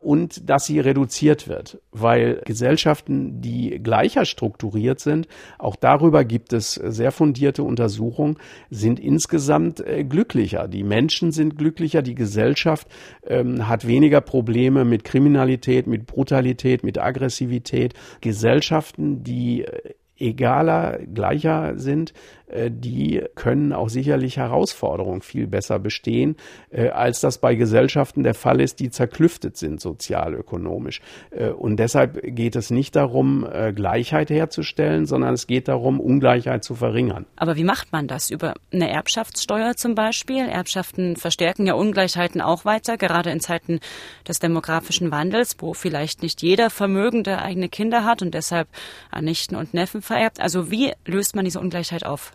und 0.02 0.50
dass 0.50 0.66
sie 0.66 0.80
reduziert 0.80 1.48
wird, 1.48 1.80
weil 1.92 2.42
Gesellschaften, 2.44 3.40
die 3.40 3.80
gleicher 3.82 4.24
strukturiert 4.24 4.98
sind, 4.98 5.28
auch 5.58 5.76
darüber 5.76 6.24
gibt 6.24 6.52
es 6.52 6.74
sehr 6.74 7.12
fundierte 7.12 7.62
Untersuchungen, 7.62 8.36
sind 8.68 8.98
insgesamt 8.98 9.80
äh, 9.80 10.02
glücklicher. 10.02 10.66
Die 10.66 10.82
Menschen 10.82 11.30
sind 11.30 11.56
glücklicher, 11.56 12.02
die 12.02 12.16
Gesellschaft 12.16 12.88
ähm, 13.24 13.68
hat 13.68 13.86
weniger 13.86 14.20
Probleme 14.20 14.84
mit 14.84 15.04
Kriminalität, 15.04 15.86
mit 15.86 16.06
Brutalität, 16.06 16.82
mit 16.82 16.98
Aggressivität. 16.98 17.94
Gesellschaften, 18.20 19.22
die 19.22 19.64
äh, 19.64 19.94
egaler, 20.22 21.00
gleicher 21.12 21.78
sind, 21.78 22.12
die 22.70 23.22
können 23.34 23.72
auch 23.72 23.88
sicherlich 23.88 24.36
Herausforderungen 24.36 25.22
viel 25.22 25.46
besser 25.46 25.78
bestehen, 25.78 26.36
äh, 26.70 26.88
als 26.88 27.20
das 27.20 27.38
bei 27.38 27.54
Gesellschaften 27.54 28.22
der 28.22 28.34
Fall 28.34 28.60
ist, 28.60 28.80
die 28.80 28.90
zerklüftet 28.90 29.56
sind 29.56 29.80
sozialökonomisch. 29.80 31.00
Äh, 31.30 31.48
und 31.48 31.76
deshalb 31.76 32.20
geht 32.22 32.56
es 32.56 32.70
nicht 32.70 32.96
darum, 32.96 33.46
Gleichheit 33.74 34.30
herzustellen, 34.30 35.06
sondern 35.06 35.34
es 35.34 35.46
geht 35.46 35.68
darum, 35.68 36.00
Ungleichheit 36.00 36.64
zu 36.64 36.74
verringern. 36.74 37.26
Aber 37.36 37.56
wie 37.56 37.64
macht 37.64 37.92
man 37.92 38.06
das? 38.06 38.30
Über 38.30 38.54
eine 38.72 38.90
Erbschaftssteuer 38.90 39.76
zum 39.76 39.94
Beispiel? 39.94 40.48
Erbschaften 40.48 41.16
verstärken 41.16 41.66
ja 41.66 41.74
Ungleichheiten 41.74 42.40
auch 42.40 42.64
weiter, 42.64 42.96
gerade 42.96 43.30
in 43.30 43.40
Zeiten 43.40 43.80
des 44.26 44.38
demografischen 44.38 45.10
Wandels, 45.10 45.56
wo 45.58 45.74
vielleicht 45.74 46.22
nicht 46.22 46.42
jeder 46.42 46.70
Vermögende 46.70 47.40
eigene 47.40 47.68
Kinder 47.68 48.04
hat 48.04 48.22
und 48.22 48.34
deshalb 48.34 48.68
an 49.10 49.24
Nichten 49.24 49.56
und 49.56 49.74
Neffen 49.74 50.02
vererbt. 50.02 50.40
Also 50.40 50.70
wie 50.70 50.92
löst 51.04 51.36
man 51.36 51.44
diese 51.44 51.60
Ungleichheit 51.60 52.04
auf? 52.04 52.32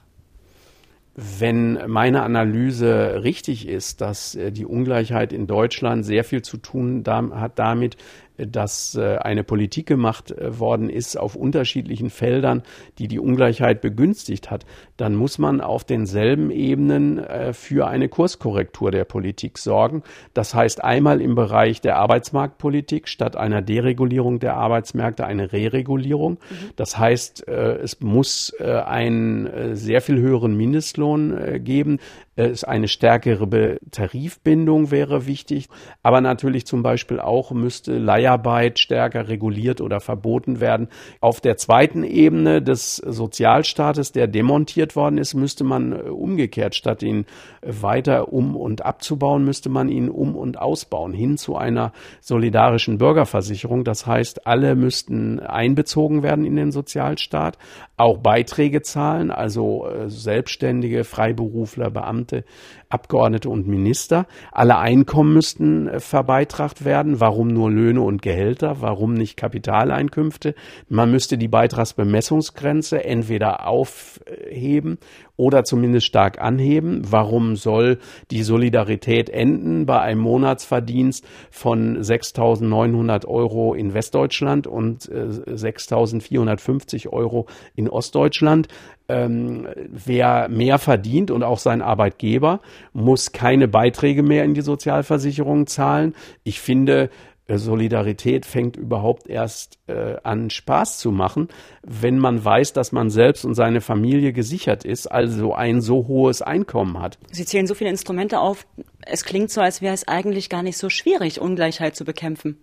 Wenn 1.19 1.79
meine 1.87 2.21
Analyse 2.21 3.23
richtig 3.23 3.67
ist, 3.67 4.01
dass 4.01 4.35
äh, 4.35 4.51
die 4.51 4.67
Ungleichheit 4.67 5.33
in 5.33 5.47
Deutschland 5.47 6.05
sehr 6.05 6.23
viel 6.23 6.43
zu 6.43 6.57
tun 6.57 7.03
hat 7.07 7.57
damit, 7.57 7.97
dass 8.37 8.95
äh, 8.95 9.17
eine 9.17 9.43
Politik 9.43 9.87
gemacht 9.87 10.31
äh, 10.31 10.59
worden 10.59 10.89
ist 10.89 11.17
auf 11.17 11.35
unterschiedlichen 11.35 12.09
Feldern, 12.09 12.63
die 12.99 13.07
die 13.07 13.19
Ungleichheit 13.19 13.81
begünstigt 13.81 14.51
hat, 14.51 14.65
dann 14.95 15.15
muss 15.15 15.37
man 15.37 15.61
auf 15.61 15.83
denselben 15.83 16.51
Ebenen 16.51 17.17
äh, 17.17 17.53
für 17.53 17.87
eine 17.87 18.09
Kurskorrektur 18.09 18.91
der 18.91 19.05
Politik 19.05 19.57
sorgen. 19.57 20.03
Das 20.33 20.53
heißt 20.53 20.83
einmal 20.83 21.21
im 21.21 21.35
Bereich 21.35 21.81
der 21.81 21.97
Arbeitsmarktpolitik 21.97 23.07
statt 23.07 23.35
einer 23.35 23.61
Deregulierung 23.61 24.39
der 24.39 24.55
Arbeitsmärkte 24.55 25.25
eine 25.25 25.51
Reregulierung. 25.51 26.33
Mhm. 26.33 26.55
Das 26.75 26.97
heißt, 26.97 27.47
es 27.47 27.99
muss 28.01 28.53
einen 28.59 29.75
sehr 29.75 30.01
viel 30.01 30.19
höheren 30.19 30.55
Mindestlohn 30.55 31.63
geben. 31.63 31.99
Es 32.37 32.63
eine 32.63 32.87
stärkere 32.87 33.79
Tarifbindung 33.89 34.91
wäre 34.91 35.25
wichtig, 35.25 35.69
aber 36.03 36.21
natürlich 36.21 36.67
zum 36.67 36.83
Beispiel 36.83 37.19
auch 37.19 37.49
müsste 37.49 37.97
Leiharbeit 37.97 38.77
stärker 38.77 39.27
reguliert 39.27 39.81
oder 39.81 39.99
verboten 39.99 40.59
werden. 40.59 40.87
Auf 41.19 41.41
der 41.41 41.57
zweiten 41.57 42.03
Ebene 42.03 42.61
des 42.61 42.97
Sozialstaates, 42.97 44.11
der 44.11 44.27
demontiert 44.27 44.95
worden 44.95 45.17
ist, 45.17 45.33
müsste 45.33 45.63
man 45.63 45.93
äh, 45.93 46.09
umgekehrt, 46.09 46.75
statt 46.75 47.01
ihn 47.01 47.25
weiter 47.63 48.31
um 48.31 48.55
und 48.55 48.85
abzubauen, 48.85 49.43
müsste 49.43 49.69
man 49.69 49.89
ihn 49.89 50.07
um 50.07 50.35
und 50.35 50.59
ausbauen, 50.59 51.13
hin 51.13 51.39
zu 51.39 51.57
einer 51.57 51.91
solidarischen 52.21 52.99
Bürgerversicherung. 52.99 53.83
Das 53.83 54.05
heißt, 54.05 54.45
alle 54.45 54.75
müssten 54.75 55.39
einbezogen 55.39 56.21
werden 56.21 56.45
in 56.45 56.55
den 56.55 56.71
Sozialstaat, 56.71 57.57
auch 57.97 58.19
Beiträge 58.19 58.83
zahlen, 58.83 59.31
also 59.31 59.87
äh, 59.87 60.07
Selbstständige, 60.07 61.03
Freiberufler, 61.03 61.89
Beamte, 61.89 62.26
Beamte, 62.27 62.43
Abgeordnete 62.89 63.49
und 63.49 63.67
Minister. 63.67 64.27
Alle 64.51 64.77
Einkommen 64.77 65.33
müssten 65.33 65.87
äh, 65.87 65.99
verbeitragt 65.99 66.85
werden. 66.85 67.19
Warum 67.19 67.49
nur 67.49 67.69
Löhne 67.69 68.01
und 68.01 68.21
Gehälter? 68.21 68.81
Warum 68.81 69.13
nicht 69.13 69.35
Kapitaleinkünfte? 69.35 70.55
Man 70.87 71.11
müsste 71.11 71.37
die 71.37 71.47
Beitragsbemessungsgrenze 71.49 73.03
entweder 73.03 73.67
aufheben 73.67 74.99
oder 75.37 75.63
zumindest 75.63 76.07
stark 76.07 76.41
anheben. 76.41 77.03
Warum 77.09 77.55
soll 77.55 77.99
die 78.31 78.43
Solidarität 78.43 79.29
enden 79.29 79.85
bei 79.85 80.01
einem 80.01 80.19
Monatsverdienst 80.19 81.25
von 81.51 82.01
6.900 82.01 83.25
Euro 83.25 83.73
in 83.73 83.93
Westdeutschland 83.93 84.67
und 84.67 85.03
6.450 85.03 87.05
äh, 87.05 87.09
Euro 87.09 87.45
in 87.75 87.89
Ostdeutschland? 87.89 88.67
ähm, 89.09 89.67
wer 89.89 90.49
mehr 90.49 90.79
verdient 90.79 91.31
und 91.31 91.43
auch 91.43 91.59
sein 91.59 91.81
Arbeitgeber 91.81 92.59
muss 92.93 93.31
keine 93.31 93.67
Beiträge 93.67 94.23
mehr 94.23 94.43
in 94.43 94.53
die 94.53 94.61
Sozialversicherung 94.61 95.67
zahlen. 95.67 96.13
Ich 96.43 96.59
finde, 96.59 97.09
Solidarität 97.49 98.45
fängt 98.45 98.75
überhaupt 98.75 99.27
erst 99.27 99.79
äh, 99.87 100.17
an 100.23 100.49
Spaß 100.49 100.99
zu 100.99 101.11
machen, 101.11 101.47
wenn 101.81 102.19
man 102.19 102.43
weiß, 102.43 102.73
dass 102.73 102.91
man 102.91 103.09
selbst 103.09 103.45
und 103.45 103.55
seine 103.55 103.79
Familie 103.79 104.33
gesichert 104.33 104.83
ist, 104.83 105.07
also 105.07 105.53
ein 105.53 105.81
so 105.81 106.07
hohes 106.07 106.41
Einkommen 106.41 106.99
hat. 106.99 107.17
Sie 107.31 107.45
zählen 107.45 107.67
so 107.67 107.73
viele 107.73 107.89
Instrumente 107.89 108.39
auf. 108.39 108.67
Es 109.05 109.23
klingt 109.23 109.49
so, 109.49 109.61
als 109.61 109.81
wäre 109.81 109.93
es 109.93 110.07
eigentlich 110.07 110.49
gar 110.49 110.63
nicht 110.63 110.77
so 110.77 110.89
schwierig, 110.89 111.39
Ungleichheit 111.39 111.95
zu 111.95 112.03
bekämpfen 112.03 112.57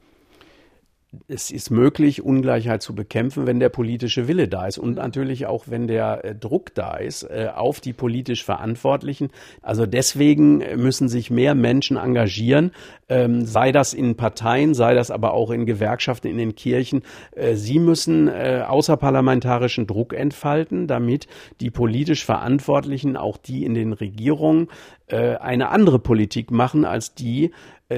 es 1.28 1.50
ist 1.50 1.70
möglich, 1.70 2.22
Ungleichheit 2.22 2.82
zu 2.82 2.94
bekämpfen, 2.94 3.46
wenn 3.46 3.60
der 3.60 3.68
politische 3.68 4.28
Wille 4.28 4.48
da 4.48 4.66
ist 4.66 4.78
und 4.78 4.96
natürlich 4.96 5.46
auch, 5.46 5.64
wenn 5.68 5.86
der 5.86 6.24
äh, 6.24 6.34
Druck 6.34 6.74
da 6.74 6.96
ist 6.96 7.24
äh, 7.24 7.48
auf 7.54 7.80
die 7.80 7.92
politisch 7.92 8.44
Verantwortlichen. 8.44 9.30
Also 9.62 9.86
deswegen 9.86 10.58
müssen 10.76 11.08
sich 11.08 11.30
mehr 11.30 11.54
Menschen 11.54 11.96
engagieren, 11.96 12.72
ähm, 13.08 13.44
sei 13.44 13.72
das 13.72 13.94
in 13.94 14.16
Parteien, 14.16 14.74
sei 14.74 14.94
das 14.94 15.10
aber 15.10 15.32
auch 15.32 15.50
in 15.50 15.66
Gewerkschaften, 15.66 16.28
in 16.28 16.38
den 16.38 16.54
Kirchen. 16.54 17.02
Äh, 17.32 17.54
sie 17.54 17.78
müssen 17.78 18.28
außerparlamentarischen 18.28 19.86
Druck 19.86 20.12
entfalten, 20.12 20.86
damit 20.86 21.26
die 21.60 21.70
politisch 21.70 22.24
Verantwortlichen, 22.24 23.16
auch 23.16 23.36
die 23.36 23.64
in 23.64 23.74
den 23.74 23.92
Regierungen, 23.92 24.68
eine 25.06 25.68
andere 25.68 25.98
Politik 25.98 26.50
machen 26.50 26.86
als 26.86 27.14
die, 27.14 27.50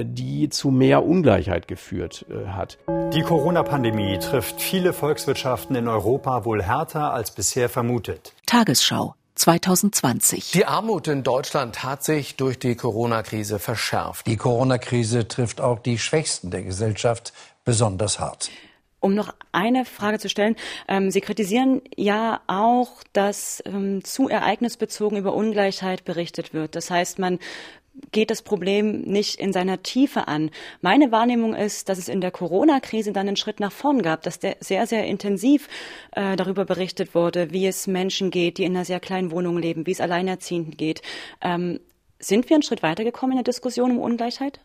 die 0.05 0.49
zu 0.49 0.71
mehr 0.71 1.05
Ungleichheit 1.05 1.67
geführt 1.67 2.25
äh, 2.29 2.47
hat. 2.49 2.77
Die 3.13 3.21
Corona-Pandemie 3.21 4.19
trifft 4.19 4.61
viele 4.61 4.93
Volkswirtschaften 4.93 5.75
in 5.75 5.87
Europa 5.87 6.45
wohl 6.45 6.61
härter 6.61 7.13
als 7.13 7.31
bisher 7.31 7.69
vermutet. 7.69 8.33
Tagesschau 8.45 9.15
2020. 9.37 10.51
Die 10.51 10.65
Armut 10.65 11.07
in 11.07 11.23
Deutschland 11.23 11.83
hat 11.83 12.03
sich 12.03 12.35
durch 12.35 12.57
die 12.57 12.75
Corona-Krise 12.75 13.59
verschärft. 13.59 14.25
Die 14.25 14.35
Corona-Krise 14.35 15.27
trifft 15.27 15.61
auch 15.61 15.79
die 15.79 15.99
Schwächsten 15.99 16.49
der 16.49 16.63
Gesellschaft 16.63 17.33
besonders 17.63 18.19
hart. 18.19 18.49
Um 18.99 19.13
noch 19.13 19.33
eine 19.51 19.85
Frage 19.85 20.17
zu 20.17 20.27
stellen. 20.27 20.55
Ähm, 20.87 21.11
Sie 21.11 21.21
kritisieren 21.21 21.81
ja 21.95 22.41
auch, 22.47 23.03
dass 23.13 23.61
ähm, 23.65 24.03
zu 24.03 24.27
ereignisbezogen 24.27 25.19
über 25.19 25.33
Ungleichheit 25.33 26.03
berichtet 26.03 26.53
wird. 26.53 26.75
Das 26.75 26.89
heißt, 26.89 27.19
man 27.19 27.37
geht 28.11 28.31
das 28.31 28.41
Problem 28.41 29.01
nicht 29.01 29.39
in 29.39 29.53
seiner 29.53 29.83
Tiefe 29.83 30.27
an. 30.27 30.51
Meine 30.81 31.11
Wahrnehmung 31.11 31.53
ist, 31.55 31.89
dass 31.89 31.97
es 31.97 32.09
in 32.09 32.21
der 32.21 32.31
Corona-Krise 32.31 33.11
dann 33.11 33.27
einen 33.27 33.37
Schritt 33.37 33.59
nach 33.59 33.71
vorn 33.71 34.01
gab, 34.01 34.23
dass 34.23 34.39
der 34.39 34.57
sehr, 34.59 34.87
sehr 34.87 35.05
intensiv 35.05 35.67
äh, 36.11 36.35
darüber 36.35 36.65
berichtet 36.65 37.15
wurde, 37.15 37.51
wie 37.51 37.67
es 37.67 37.87
Menschen 37.87 38.31
geht, 38.31 38.57
die 38.57 38.63
in 38.63 38.75
einer 38.75 38.85
sehr 38.85 38.99
kleinen 38.99 39.31
Wohnung 39.31 39.57
leben, 39.57 39.85
wie 39.87 39.91
es 39.91 40.01
Alleinerziehenden 40.01 40.77
geht. 40.77 41.01
Ähm, 41.41 41.79
sind 42.19 42.49
wir 42.49 42.55
einen 42.55 42.63
Schritt 42.63 42.83
weitergekommen 42.83 43.37
in 43.37 43.43
der 43.43 43.51
Diskussion 43.51 43.91
um 43.91 43.99
Ungleichheit? 43.99 44.59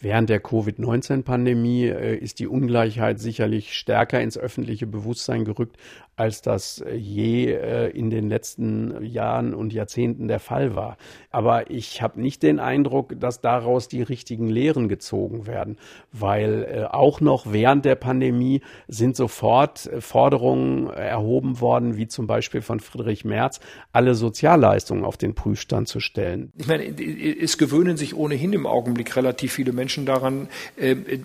Während 0.00 0.28
der 0.28 0.40
Covid-19-Pandemie 0.40 1.86
äh, 1.86 2.16
ist 2.16 2.38
die 2.38 2.46
Ungleichheit 2.46 3.20
sicherlich 3.20 3.74
stärker 3.74 4.20
ins 4.20 4.36
öffentliche 4.36 4.86
Bewusstsein 4.86 5.44
gerückt, 5.44 5.76
als 6.16 6.42
das 6.42 6.80
äh, 6.80 6.94
je 6.94 7.52
äh, 7.52 7.88
in 7.88 8.10
den 8.10 8.28
letzten 8.28 9.04
Jahren 9.04 9.54
und 9.54 9.72
Jahrzehnten 9.72 10.28
der 10.28 10.38
Fall 10.38 10.76
war. 10.76 10.96
Aber 11.30 11.70
ich 11.70 12.02
habe 12.02 12.20
nicht 12.20 12.42
den 12.42 12.60
Eindruck, 12.60 13.18
dass 13.18 13.40
daraus 13.40 13.88
die 13.88 14.02
richtigen 14.02 14.48
Lehren 14.48 14.88
gezogen 14.88 15.46
werden, 15.46 15.76
weil 16.12 16.62
äh, 16.62 16.84
auch 16.84 17.20
noch 17.20 17.52
während 17.52 17.84
der 17.84 17.96
Pandemie 17.96 18.60
sind 18.86 19.16
sofort 19.16 19.90
Forderungen 19.98 20.88
erhoben 20.90 21.60
worden, 21.60 21.96
wie 21.96 22.06
zum 22.06 22.26
Beispiel 22.26 22.62
von 22.62 22.78
Friedrich 22.78 23.24
Merz, 23.24 23.60
alle 23.92 24.14
Sozialleistungen 24.14 25.04
auf 25.04 25.16
den 25.16 25.34
Prüfstand 25.34 25.88
zu 25.88 25.98
stellen. 25.98 26.52
Ich 26.56 26.68
meine, 26.68 26.84
es 26.84 27.58
gewöhnen 27.58 27.96
sich 27.96 28.14
ohnehin 28.14 28.52
im 28.52 28.66
Augenblick 28.66 29.16
relativ 29.16 29.52
viele 29.52 29.72
Menschen 29.72 30.06
daran, 30.06 30.48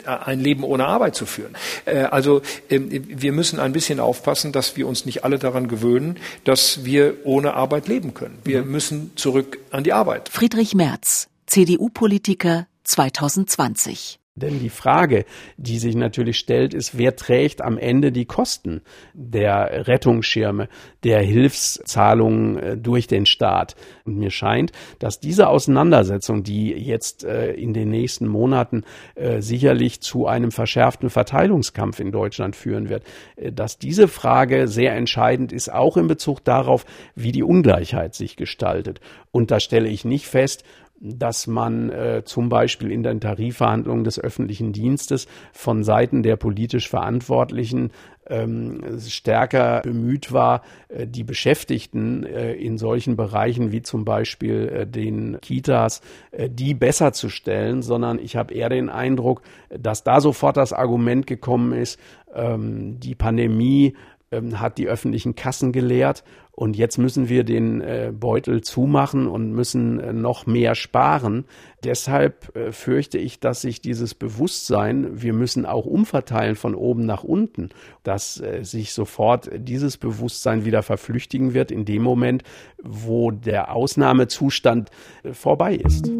ein 0.06 0.39
Leben 0.39 0.63
ohne 0.63 0.86
Arbeit 0.86 1.15
zu 1.15 1.25
führen. 1.25 1.56
Also 1.86 2.41
ähm, 2.69 2.89
wir 2.91 3.32
müssen 3.32 3.60
ein 3.60 3.71
bisschen 3.71 3.99
aufpassen, 3.99 4.52
dass 4.52 4.78
wir 4.78 4.78
wir 4.79 4.87
uns 4.87 5.05
nicht 5.05 5.23
alle 5.23 5.37
daran 5.37 5.67
gewöhnen, 5.67 6.17
dass 6.43 6.83
wir 6.83 7.17
ohne 7.25 7.53
Arbeit 7.53 7.87
leben 7.87 8.15
können. 8.15 8.39
Wir 8.43 8.63
mhm. 8.63 8.71
müssen 8.71 9.11
zurück 9.15 9.59
an 9.69 9.83
die 9.83 9.93
Arbeit. 9.93 10.29
Friedrich 10.29 10.73
Merz, 10.73 11.27
CDU-Politiker 11.45 12.65
2020. 12.85 14.19
Denn 14.39 14.60
die 14.60 14.69
Frage, 14.69 15.25
die 15.58 15.78
sich 15.78 15.95
natürlich 15.95 16.38
stellt, 16.38 16.73
ist, 16.73 16.97
wer 16.97 17.15
trägt 17.15 17.62
am 17.62 17.78
Ende 17.78 18.12
die 18.12 18.25
Kosten 18.25 18.82
der 19.13 19.88
Rettungsschirme, 19.88 20.69
der 21.04 21.21
Hilfszahlungen 21.21 22.58
äh, 22.58 22.78
durch 22.78 23.08
den 23.08 23.25
Staat? 23.25 23.75
Und 24.06 24.17
mir 24.17 24.32
scheint, 24.32 24.71
dass 24.99 25.19
diese 25.19 25.47
Auseinandersetzung, 25.47 26.43
die 26.43 26.71
jetzt 26.71 27.23
äh, 27.23 27.52
in 27.52 27.73
den 27.73 27.89
nächsten 27.89 28.28
Monaten 28.28 28.84
äh, 29.15 29.41
sicherlich 29.41 30.02
zu 30.02 30.28
einem 30.28 30.52
verschärften 30.52 31.10
Verteilungskampf 31.10 31.99
in 31.99 32.12
Deutschland 32.12 32.56
führen 32.56 32.89
wird, 32.89 33.04
dass 33.52 33.78
diese 33.78 34.08
Frage 34.08 34.67
sehr 34.67 34.95
entscheidend 34.95 35.52
ist, 35.52 35.71
auch 35.71 35.97
in 35.97 36.08
Bezug 36.08 36.43
darauf, 36.43 36.86
wie 37.15 37.32
die 37.32 37.43
Ungleichheit 37.43 38.15
sich 38.15 38.36
gestaltet. 38.36 38.99
Und 39.32 39.52
da 39.52 39.60
stelle 39.60 39.89
ich 39.89 40.06
nicht 40.06 40.28
fest, 40.28 40.63
dass 41.01 41.47
man 41.47 41.89
äh, 41.89 42.23
zum 42.25 42.49
Beispiel 42.49 42.91
in 42.91 43.03
den 43.03 43.21
Tarifverhandlungen 43.21 44.03
des 44.03 44.19
öffentlichen 44.19 44.73
Dienstes 44.73 45.27
von 45.53 45.83
Seiten 45.83 46.23
der 46.23 46.35
politisch 46.35 46.89
Verantwortlichen 46.89 47.91
ähm, 48.27 48.99
stärker 48.99 49.81
bemüht 49.81 50.31
war, 50.31 50.62
äh, 50.89 51.07
die 51.07 51.23
Beschäftigten 51.23 52.23
äh, 52.23 52.53
in 52.53 52.77
solchen 52.77 53.15
Bereichen 53.15 53.71
wie 53.71 53.81
zum 53.81 54.05
Beispiel 54.05 54.69
äh, 54.69 54.88
den 54.88 55.39
Kitas, 55.41 56.01
äh, 56.31 56.49
die 56.49 56.73
besser 56.73 57.12
zu 57.13 57.29
stellen, 57.29 57.81
sondern 57.81 58.19
ich 58.19 58.35
habe 58.35 58.53
eher 58.53 58.69
den 58.69 58.89
Eindruck, 58.89 59.41
dass 59.69 60.03
da 60.03 60.21
sofort 60.21 60.57
das 60.57 60.73
Argument 60.73 61.27
gekommen 61.27 61.73
ist, 61.73 61.99
ähm, 62.33 62.99
die 62.99 63.15
Pandemie 63.15 63.95
ähm, 64.31 64.59
hat 64.59 64.77
die 64.77 64.87
öffentlichen 64.87 65.35
Kassen 65.35 65.71
geleert 65.71 66.23
und 66.59 66.75
jetzt 66.75 66.97
müssen 66.97 67.29
wir 67.29 67.45
den 67.45 67.79
äh, 67.79 68.11
Beutel 68.13 68.59
zumachen 68.59 69.27
und 69.27 69.53
müssen 69.53 69.97
äh, 70.01 70.11
noch 70.11 70.45
mehr 70.45 70.75
sparen. 70.75 71.45
Deshalb 71.85 72.53
äh, 72.53 72.73
fürchte 72.73 73.17
ich, 73.17 73.39
dass 73.39 73.61
sich 73.61 73.79
dieses 73.79 74.13
Bewusstsein, 74.13 75.21
wir 75.21 75.31
müssen 75.31 75.65
auch 75.65 75.85
umverteilen 75.85 76.57
von 76.57 76.75
oben 76.75 77.05
nach 77.05 77.23
unten, 77.23 77.69
dass 78.03 78.41
äh, 78.41 78.65
sich 78.65 78.91
sofort 78.91 79.49
dieses 79.55 79.95
Bewusstsein 79.95 80.65
wieder 80.65 80.83
verflüchtigen 80.83 81.53
wird 81.53 81.71
in 81.71 81.85
dem 81.85 82.03
Moment, 82.03 82.43
wo 82.83 83.31
der 83.31 83.73
Ausnahmezustand 83.73 84.89
äh, 85.23 85.31
vorbei 85.31 85.75
ist. 85.75 86.11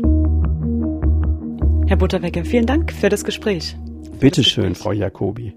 Herr 1.88 1.98
Butterwecke, 1.98 2.46
vielen 2.46 2.66
Dank 2.66 2.94
für 2.94 3.10
das 3.10 3.26
Gespräch. 3.26 3.76
Bitte 4.22 4.46
schön, 4.46 4.74
Frau 4.74 4.94
Jacobi. 4.94 5.54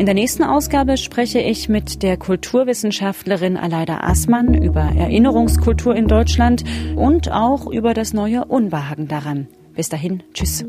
In 0.00 0.06
der 0.06 0.14
nächsten 0.14 0.44
Ausgabe 0.44 0.96
spreche 0.96 1.40
ich 1.40 1.68
mit 1.68 2.02
der 2.02 2.16
Kulturwissenschaftlerin 2.16 3.58
Aleida 3.58 4.00
Aßmann 4.00 4.54
über 4.54 4.80
Erinnerungskultur 4.80 5.94
in 5.94 6.08
Deutschland 6.08 6.64
und 6.96 7.30
auch 7.30 7.66
über 7.66 7.92
das 7.92 8.14
neue 8.14 8.46
Unbehagen 8.46 9.08
daran. 9.08 9.48
Bis 9.74 9.90
dahin, 9.90 10.22
tschüss. 10.32 10.64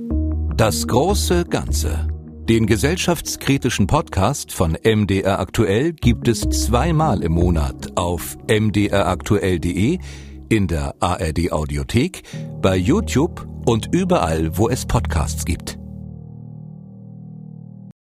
Das 0.57 0.85
große 0.85 1.45
Ganze. 1.45 2.09
Den 2.49 2.65
gesellschaftskritischen 2.65 3.87
Podcast 3.87 4.51
von 4.51 4.77
MDR 4.83 5.39
Aktuell 5.39 5.93
gibt 5.93 6.27
es 6.27 6.41
zweimal 6.41 7.23
im 7.23 7.31
Monat 7.31 7.95
auf 7.95 8.37
mdraktuell.de, 8.49 9.97
in 10.49 10.67
der 10.67 10.95
ARD 10.99 11.53
Audiothek, 11.53 12.23
bei 12.61 12.75
YouTube 12.75 13.47
und 13.65 13.95
überall, 13.95 14.57
wo 14.57 14.67
es 14.67 14.85
Podcasts 14.85 15.45
gibt. 15.45 15.80